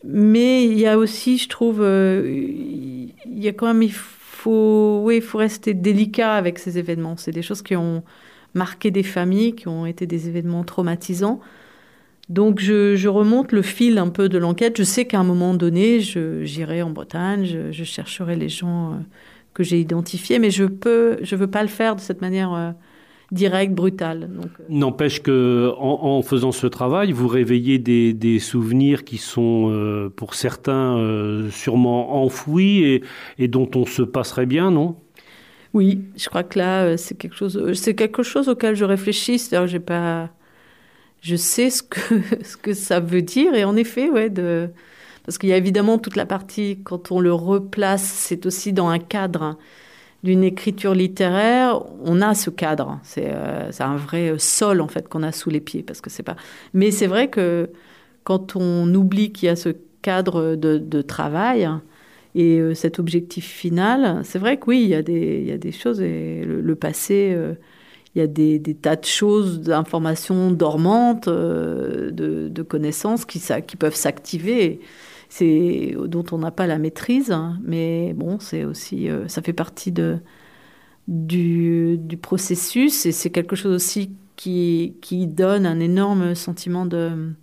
Mais 0.04 0.66
il 0.66 0.78
y 0.78 0.86
a 0.86 1.00
aussi, 1.00 1.40
je 1.40 1.50
trouve, 1.50 1.82
euh, 1.82 2.28
il 2.28 3.40
y 3.40 3.48
a 3.48 3.54
quand 3.54 3.68
même, 3.68 3.82
il 3.82 3.94
faut, 3.94 5.02
oui, 5.04 5.18
il 5.18 5.22
faut 5.22 5.40
rester 5.40 5.74
délicat 5.74 6.36
avec 6.36 6.60
ces 6.60 6.78
événements. 6.78 7.18
C'est 7.18 7.32
des 7.32 7.42
choses 7.42 7.64
qui 7.64 7.76
ont 7.76 8.04
marqué 8.54 8.92
des 8.92 9.04
familles, 9.04 9.56
qui 9.56 9.68
ont 9.68 9.88
été 9.88 10.06
des 10.06 10.28
événements 10.28 10.64
traumatisants. 10.64 11.40
Donc 12.32 12.62
je, 12.62 13.08
remonte 13.10 13.52
le 13.52 13.62
fil 13.62 13.98
un 13.98 14.08
peu 14.08 14.30
de 14.30 14.38
l'enquête. 14.38 14.78
Je 14.78 14.84
sais 14.84 15.04
qu'à 15.04 15.20
un 15.20 15.26
moment 15.26 15.54
donné, 15.54 16.00
j'irai 16.00 16.82
en 16.82 16.90
Bretagne, 16.90 17.46
je, 17.72 17.84
chercherai 17.84 18.38
les 18.38 18.48
gens 18.48 18.92
euh, 18.92 18.96
que 19.54 19.64
j'ai 19.64 19.82
identifiés, 19.82 20.40
mais 20.40 20.50
je 20.50 20.64
peux, 20.64 21.18
je 21.22 21.36
veux 21.36 21.48
pas 21.48 21.62
le 21.62 21.68
faire 21.68 21.98
de 21.98 22.00
cette 22.00 22.22
manière 22.22 22.54
euh, 22.54 22.72
directe, 23.34 23.74
brutale. 23.74 24.30
Euh, 24.32 24.64
N'empêche 24.70 25.22
que 25.22 25.74
en, 25.78 26.22
faisant 26.22 26.54
ce 26.54 26.68
travail, 26.68 27.12
vous 27.12 27.28
réveillez 27.28 27.80
des, 27.80 28.40
souvenirs 28.40 29.04
qui 29.04 29.18
sont 29.18 30.10
pour 30.16 30.34
certains 30.34 31.50
sûrement 31.52 32.24
enfouis 32.24 32.84
et, 32.84 33.04
et, 33.40 33.50
dont 33.50 33.70
on 33.76 33.86
se 33.86 34.04
passerait 34.04 34.46
bien, 34.46 34.72
non? 34.72 34.96
Oui, 35.74 36.00
je 36.16 36.30
crois 36.30 36.44
que 36.44 36.60
là 36.60 36.96
c'est 36.96 37.18
quelque 37.18 37.36
chose, 37.36 37.74
c'est 37.74 37.96
quelque 37.96 38.24
chose 38.24 38.48
auquel 38.48 38.76
je 38.76 38.86
réfléchis. 38.86 39.38
C'est-à-dire, 39.38 39.68
j'ai 39.68 39.80
pas 39.80 40.30
je 41.22 41.36
sais 41.36 41.70
ce 41.70 41.84
que, 41.84 42.00
ce 42.44 42.58
que 42.58 42.74
ça 42.74 43.00
veut 43.00 43.22
dire. 43.22 43.54
Et 43.54 43.64
en 43.64 43.76
effet, 43.76 44.10
ouais, 44.10 44.30
de... 44.30 44.70
parce 45.24 45.38
qu'il 45.38 45.50
y 45.50 45.54
a 45.54 45.58
évidemment 45.58 45.98
toute 45.98 46.16
la 46.16 46.26
partie, 46.26 46.80
quand 46.84 47.12
on 47.12 47.20
le 47.20 47.34
replace, 47.34 48.04
c'est 48.04 48.46
aussi 48.46 48.74
dans 48.74 48.90
un 48.90 49.00
cadre 49.00 49.58
d'une 50.24 50.44
écriture 50.44 50.94
littéraire, 50.94 51.82
on 52.04 52.22
a 52.22 52.36
ce 52.36 52.50
cadre. 52.50 53.00
C'est 53.04 53.30
euh, 53.34 53.72
un 53.80 53.96
vrai 53.96 54.36
sol, 54.38 54.82
en 54.82 54.88
fait, 54.88 55.08
qu'on 55.08 55.24
a 55.24 55.32
sous 55.32 55.50
les 55.50 55.62
pieds. 55.62 55.84
Parce 55.84 56.02
que 56.02 56.10
c'est 56.10 56.24
pas... 56.24 56.36
Mais 56.74 56.92
c'est 56.92 57.08
vrai 57.08 57.30
que 57.30 57.70
quand 58.24 58.56
on 58.56 58.94
oublie 58.94 59.32
qu'il 59.32 59.48
y 59.48 59.50
a 59.50 59.56
ce 59.56 59.70
cadre 60.04 60.56
de, 60.56 61.02
travail 61.02 61.68
et 62.36 62.60
euh, 62.60 62.76
cet 62.76 63.00
objectif 63.00 63.46
final, 63.46 64.22
c'est 64.24 64.40
vrai 64.40 64.58
que 64.58 64.66
oui, 64.68 64.84
il 64.84 64.90
y 64.90 64.96
a 64.96 65.02
des, 65.02 65.40
il 65.42 65.48
y 65.48 65.52
a 65.52 65.58
des 65.58 65.72
choses 65.72 66.02
et 66.02 66.44
le, 66.46 66.76
passé... 66.76 67.34
Euh, 67.36 67.54
il 68.16 68.20
y 68.20 68.22
a 68.22 68.28
des, 68.28 68.60
tas 68.76 68.96
de 68.96 69.06
choses, 69.06 69.62
d'informations 69.62 70.52
dormantes, 70.52 71.28
euh, 71.28 72.12
de, 72.12 72.64
connaissances 72.64 73.26
qui, 73.26 73.40
peuvent 73.78 73.96
s'activer. 73.96 74.82
c'est 75.30 75.96
dont 76.08 76.26
on 76.32 76.40
n'a 76.40 76.52
pas 76.52 76.68
la 76.68 76.78
maîtrise, 76.78 77.32
hein. 77.32 77.60
mais 77.64 78.14
bon, 78.14 78.40
c'est 78.40 78.66
aussi, 78.66 79.10
euh, 79.10 79.28
ça 79.28 79.42
fait 79.42 79.54
partie 79.54 79.94
du, 81.08 82.00
processus 82.22 83.06
et 83.06 83.12
c'est 83.12 83.30
quelque 83.30 83.56
chose 83.56 83.74
aussi 83.74 84.12
qui 84.36 85.28
donne 85.28 85.66
un 85.66 85.80
énorme 85.80 86.36
sentiment 86.36 86.86
de, 86.86 87.34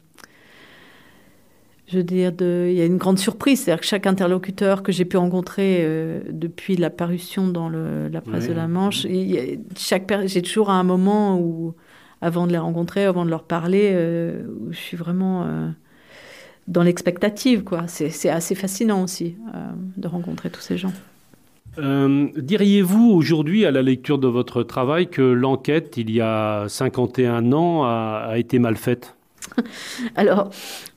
je 1.90 1.96
veux 1.96 2.05
dire, 2.05 2.33
de, 2.33 2.66
il 2.70 2.77
y 2.77 2.83
a 2.83 2.85
une 2.85 2.98
grande 2.98 3.18
surprise. 3.18 3.62
C'est-à-dire 3.62 3.81
que 3.81 3.87
chaque 3.87 4.07
interlocuteur 4.07 4.83
que 4.83 4.92
j'ai 4.92 5.05
pu 5.05 5.16
rencontrer 5.16 5.79
euh, 5.81 6.20
depuis 6.31 6.77
la 6.77 6.90
parution 6.90 7.48
dans 7.48 7.68
le, 7.68 8.09
la 8.09 8.20
presse 8.20 8.48
de 8.48 8.53
la 8.53 8.68
Manche, 8.68 9.07
et 9.07 9.59
chaque 9.77 10.12
j'ai 10.27 10.42
toujours 10.42 10.70
un 10.70 10.85
moment 10.85 11.38
où, 11.38 11.74
avant 12.20 12.46
de 12.46 12.53
les 12.53 12.59
rencontrer, 12.59 13.05
avant 13.05 13.24
de 13.24 13.31
leur 13.31 13.44
parler, 13.44 13.92
euh, 13.94 14.42
où 14.61 14.72
je 14.72 14.77
suis 14.77 14.96
vraiment 14.98 15.44
euh, 15.44 15.68
dans 16.66 16.83
l'expectative. 16.83 17.64
Quoi. 17.64 17.85
C'est, 17.87 18.29
assez 18.29 18.55
fascinant 18.55 19.03
aussi 19.03 19.37
de 19.96 20.09
rencontrer 20.09 20.51
tous 20.51 20.61
ces 20.61 20.77
gens. 20.77 20.92
diriez-vous 21.79 23.12
aujourd'hui, 23.12 23.64
à 23.64 23.70
la 23.70 23.81
lecture 23.81 24.18
de 24.18 24.29
votre 24.29 24.62
travail, 24.62 25.09
que 25.09 25.22
l'enquête, 25.22 25.96
il 25.96 26.11
y 26.11 26.20
a 26.20 26.66
51 26.68 27.51
ans, 27.53 27.85
a, 27.85 28.27
a 28.29 28.37
été 28.37 28.59
mal 28.59 28.77
faite? 28.77 29.17
Alors, 30.16 30.50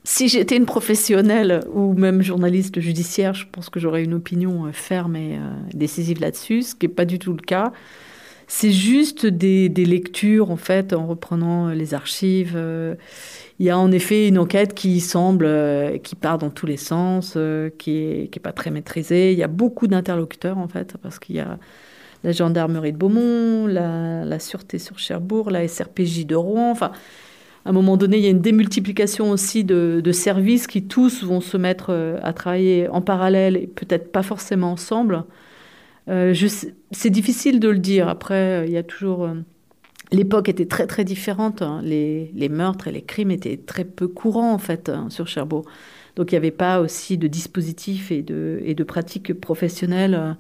si 0.04 0.28
j'étais 0.28 0.58
une 0.58 0.66
professionnelle 0.66 1.62
ou 1.74 1.94
même 1.94 2.22
journaliste 2.22 2.80
judiciaire, 2.80 3.34
je 3.34 3.46
pense 3.52 3.70
que 3.70 3.80
j'aurais 3.80 4.04
une 4.04 4.14
opinion 4.14 4.66
euh, 4.66 4.72
ferme 4.72 5.16
et 5.16 5.36
euh, 5.36 5.40
décisive 5.74 6.20
là-dessus, 6.22 6.64
ce 6.64 6.76
qui 6.76 6.88
n'est 6.88 6.94
pas 6.94 7.06
du 7.06 7.20
tout 7.20 7.34
le 7.34 7.42
cas. 7.42 7.72
C'est 8.48 8.72
juste 8.72 9.26
des, 9.26 9.70
lectures, 9.70 10.52
en 10.52 10.58
fait, 10.58 10.94
en 10.94 11.08
reprenant 11.08 11.70
euh, 11.70 11.74
les 11.74 11.94
archives. 11.94 12.60
Il 13.60 13.66
y 13.66 13.70
a 13.70 13.78
en 13.78 13.92
effet 13.92 14.28
une 14.28 14.40
enquête 14.40 14.74
qui 14.74 15.00
semble, 15.00 15.48
qui 16.04 16.16
part 16.16 16.40
dans 16.40 16.50
tous 16.50 16.66
les 16.66 16.78
sens, 16.78 17.38
qui 17.78 17.92
n'est 17.92 18.24
est 18.24 18.40
pas 18.42 18.52
très 18.52 18.72
maîtrisée. 18.72 19.34
Il 19.34 19.38
y 19.38 19.44
a 19.44 19.48
beaucoup 19.48 19.88
d'interlocuteurs, 19.88 20.58
en 20.58 20.68
fait, 20.68 20.96
parce 21.02 21.20
qu'il 21.20 21.36
y 21.36 21.40
a 21.40 21.60
la 22.24 22.32
gendarmerie 22.32 22.92
de 22.92 22.98
Beaumont, 22.98 23.68
la, 23.68 24.26
la 24.26 24.40
Sûreté 24.40 24.80
sur 24.80 24.98
Cherbourg, 24.98 25.52
la 25.52 25.68
SRPJ 25.68 26.26
de 26.26 26.36
Rouen. 26.36 26.72
Enfin, 26.72 26.92
à 27.64 27.70
un 27.70 27.74
moment 27.74 27.96
donné, 27.96 28.18
il 28.18 28.24
y 28.24 28.28
a 28.28 28.32
une 28.32 28.42
démultiplication 28.42 29.30
aussi 29.30 29.64
de, 29.64 30.12
services 30.12 30.68
qui 30.68 30.84
tous 30.84 31.24
vont 31.24 31.42
se 31.42 31.58
mettre 31.58 31.88
euh, 31.90 32.18
à 32.24 32.34
travailler 32.34 32.88
en 32.90 33.02
parallèle 33.02 33.56
et 33.56 33.68
peut-être 33.68 34.12
pas 34.12 34.24
forcément 34.24 34.72
ensemble. 34.72 35.24
Euh, 36.10 36.34
c'est 36.92 37.10
difficile 37.10 37.60
de 37.60 37.70
le 37.70 37.78
dire. 37.78 38.08
Après, 38.08 38.66
il 38.68 38.74
y 38.74 38.78
a 38.78 38.84
toujours. 38.84 39.26
Euh, 39.26 39.36
l'époque 40.12 40.50
était 40.50 40.66
très 40.66 40.88
très 40.88 41.04
différente. 41.04 41.62
Hein. 41.62 41.82
Les, 41.84 42.50
meurtres 42.50 42.88
et 42.88 42.92
les 42.92 43.04
crimes 43.04 43.32
étaient 43.32 43.58
très 43.58 43.86
peu 43.86 44.08
courants 44.08 44.54
en 44.54 44.58
fait 44.58 44.90
hein, 44.90 45.08
sur 45.10 45.28
Cherbourg. 45.28 45.66
Donc 46.16 46.32
il 46.32 46.36
n'y 46.36 46.40
avait 46.40 46.52
pas 46.52 46.82
aussi 46.82 47.18
de 47.18 47.28
dispositifs 47.28 48.12
et 48.12 48.24
de, 48.24 48.60
et 48.66 48.74
de 48.74 48.84
pratiques 48.84 49.34
professionnelles 49.40 50.36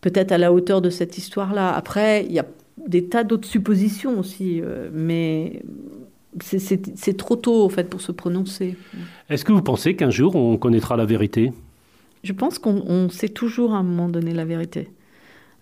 peut-être 0.00 0.32
à 0.32 0.38
la 0.38 0.52
hauteur 0.52 0.80
de 0.80 0.88
cette 0.88 1.18
histoire-là. 1.18 1.74
Après, 1.74 2.24
il 2.24 2.32
y 2.32 2.38
a 2.38 2.46
des 2.86 3.08
tas 3.08 3.24
d'autres 3.24 3.48
suppositions 3.48 4.20
aussi, 4.20 4.62
mais 4.92 5.62
c'est 6.40 7.16
trop 7.16 7.36
tôt 7.36 7.64
en 7.64 7.68
fait 7.68 7.88
pour 7.88 8.00
se 8.00 8.12
prononcer. 8.12 8.76
Est-ce 9.28 9.44
que 9.44 9.52
vous 9.52 9.62
pensez 9.62 9.96
qu'un 9.96 10.10
jour 10.10 10.36
on 10.36 10.56
connaîtra 10.56 10.96
la 10.96 11.06
vérité? 11.06 11.52
Je 12.24 12.32
pense 12.32 12.58
qu'on 12.58 13.08
sait 13.08 13.28
toujours 13.28 13.74
à 13.74 13.78
un 13.78 13.82
moment 13.82 14.08
donné 14.08 14.34
la 14.34 14.44
vérité. 14.44 14.90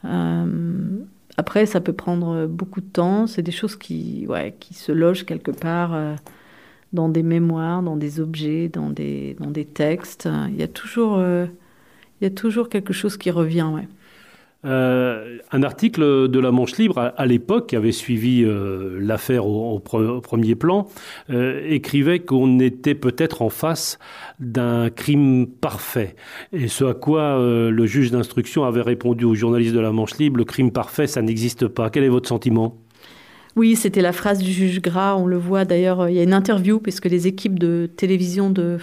Euh, 0.05 0.99
après, 1.37 1.67
ça 1.67 1.81
peut 1.81 1.93
prendre 1.93 2.47
beaucoup 2.47 2.81
de 2.81 2.87
temps. 2.87 3.27
C'est 3.27 3.43
des 3.43 3.53
choses 3.53 3.77
qui, 3.77 4.27
ouais, 4.29 4.55
qui 4.61 4.75
se 4.75 4.93
logent 4.93 5.25
quelque 5.25 5.51
part 5.51 5.95
euh, 5.95 6.15
dans 6.93 7.09
des 7.09 7.23
mémoires, 7.23 7.83
dans 7.83 7.97
des 7.97 8.21
objets, 8.21 8.69
dans 8.69 8.91
des, 8.91 9.37
dans 9.41 9.51
des 9.51 9.65
textes. 9.65 10.29
Il 10.49 10.57
y 10.57 10.63
a 10.63 10.69
toujours, 10.69 11.17
euh, 11.19 11.47
il 12.21 12.25
y 12.25 12.27
a 12.27 12.31
toujours 12.31 12.69
quelque 12.69 12.93
chose 12.93 13.17
qui 13.17 13.31
revient. 13.31 13.69
Ouais. 13.75 13.89
Euh, 14.65 15.39
un 15.53 15.63
article 15.63 16.29
de 16.29 16.39
la 16.39 16.51
Manche 16.51 16.77
Libre 16.79 17.13
à, 17.17 17.27
l'époque, 17.27 17.69
qui 17.69 17.77
avait 17.77 17.93
suivi 17.93 18.45
euh, 18.45 18.99
l'affaire 19.01 19.47
au, 19.47 19.79
premier 19.79 20.55
plan, 20.55 20.89
euh, 21.31 21.61
écrivait 21.69 22.21
qu'on 22.21 22.59
était 22.61 22.95
peut-être 22.95 23.43
en 23.43 23.51
face 23.51 23.99
d'un 24.41 24.91
crime 24.91 25.47
parfait. 25.47 26.17
Et 26.53 26.69
ce 26.69 26.85
à 26.85 26.95
quoi 26.95 27.39
le 27.39 27.87
juge 27.87 28.11
d'instruction 28.11 28.65
avait 28.65 28.83
répondu 28.83 29.25
aux 29.25 29.35
journalistes 29.35 29.75
de 29.75 29.81
la 29.81 29.93
Manche 29.93 30.19
Libre, 30.19 30.39
le 30.39 30.45
crime 30.45 30.71
parfait, 30.71 31.07
ça 31.07 31.23
n'existe 31.23 31.69
pas. 31.69 31.91
Quel 31.91 32.05
est 32.05 32.09
votre 32.09 32.29
sentiment? 32.29 32.77
Oui, 33.57 33.77
c'était 33.77 34.01
la 34.01 34.13
phrase 34.13 34.39
du 34.39 34.51
juge 34.51 34.83
Gras. 34.83 35.15
On 35.17 35.27
le 35.27 35.37
voit 35.37 35.65
d'ailleurs, 35.65 36.09
il 36.09 36.17
y 36.17 36.19
a 36.19 36.25
une 36.25 36.33
interview, 36.33 36.81
puisque 36.81 37.05
les 37.05 37.29
équipes 37.29 37.59
de 37.59 37.89
télévision 37.97 38.51
de 38.51 38.79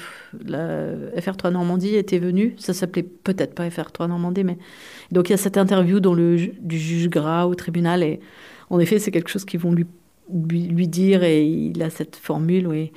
la 0.45 0.93
FR3 1.17 1.51
Normandie 1.51 1.95
étaient 1.95 2.19
venues. 2.19 2.55
Ça 2.57 2.73
s'appelait 2.73 3.03
peut-être 3.03 3.53
pas 3.53 3.67
FR3 3.67 4.07
Normandie, 4.07 4.45
mais. 4.45 4.57
Donc 5.11 5.27
il 5.27 5.33
y 5.33 5.35
a 5.35 5.37
cette 5.37 5.57
interview 5.57 5.99
du 5.99 6.79
juge 6.79 7.09
Gras 7.09 7.47
au 7.47 7.55
tribunal. 7.55 8.01
Et 8.01 8.21
en 8.69 8.79
effet, 8.79 8.97
c'est 8.97 9.11
quelque 9.11 9.29
chose 9.29 9.43
qu'ils 9.43 9.59
vont 9.59 9.73
lui, 9.73 10.87
dire. 10.87 11.23
Et 11.23 11.45
il 11.45 11.83
a 11.83 11.89
cette 11.89 12.15
formule. 12.15 12.67
Oui. 12.67 12.93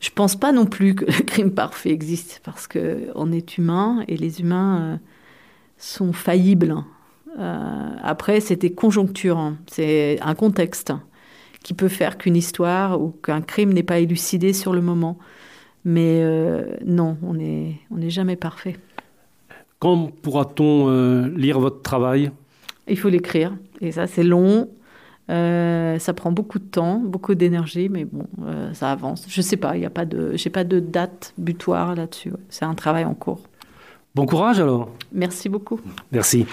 Je 0.00 0.08
pense 0.10 0.36
pas 0.36 0.52
non 0.52 0.64
plus 0.64 0.94
que 0.94 1.04
le 1.04 1.12
crime 1.26 1.52
parfait 1.52 1.90
existe, 1.90 2.40
parce 2.44 2.66
qu'on 2.66 3.30
est 3.30 3.58
humain 3.58 4.04
et 4.08 4.16
les 4.16 4.40
humains 4.40 4.80
euh, 4.80 4.96
sont 5.76 6.14
faillibles. 6.14 6.74
Euh, 7.38 7.90
après, 8.02 8.40
c'était 8.40 8.70
conjoncture, 8.70 9.38
hein. 9.38 9.56
c'est 9.66 10.18
un 10.20 10.34
contexte 10.34 10.92
qui 11.62 11.74
peut 11.74 11.88
faire 11.88 12.18
qu'une 12.18 12.36
histoire 12.36 13.00
ou 13.00 13.10
qu'un 13.10 13.40
crime 13.40 13.72
n'est 13.72 13.82
pas 13.82 13.98
élucidé 13.98 14.52
sur 14.52 14.72
le 14.72 14.80
moment. 14.80 15.18
Mais 15.84 16.20
euh, 16.22 16.76
non, 16.84 17.16
on 17.22 17.34
n'est 17.34 17.80
on 17.90 18.08
jamais 18.08 18.36
parfait. 18.36 18.76
Quand 19.78 20.10
pourra-t-on 20.22 20.88
euh, 20.88 21.28
lire 21.36 21.60
votre 21.60 21.82
travail? 21.82 22.30
Il 22.88 22.98
faut 22.98 23.08
l'écrire. 23.08 23.54
Et 23.80 23.92
ça, 23.92 24.06
c'est 24.06 24.22
long. 24.22 24.68
ça 25.28 26.14
prend 26.14 26.32
beaucoup 26.32 26.58
de 26.58 26.64
temps, 26.64 26.98
beaucoup 26.98 27.34
d'énergie, 27.34 27.88
mais 27.88 28.04
bon, 28.04 28.26
ça 28.72 28.92
avance. 28.92 29.26
Je 29.28 29.40
sais 29.40 29.56
pas, 29.56 29.76
il 29.76 29.82
y 29.82 29.86
a 29.86 29.90
pas 29.90 30.04
de, 30.04 30.32
j'ai 30.36 30.50
pas 30.50 30.64
de 30.64 30.80
date 30.80 31.34
butoir 31.38 31.94
là-dessus. 31.94 32.32
C'est 32.50 32.64
un 32.64 32.74
travail 32.74 33.04
en 33.04 33.14
cours. 33.14 33.40
Bon 34.14 34.26
courage 34.26 34.60
alors. 34.60 34.90
Merci 35.12 35.48
beaucoup. 35.48 35.80
Merci. 36.12 36.46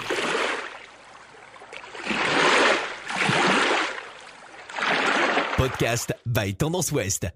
Podcast 5.62 6.10
by 6.26 6.50
Tendance 6.50 6.90
Ouest. 6.90 7.30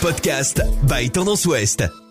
Podcast 0.00 0.88
by 0.88 1.06
Tendance 1.08 1.46
Ouest. 1.46 2.09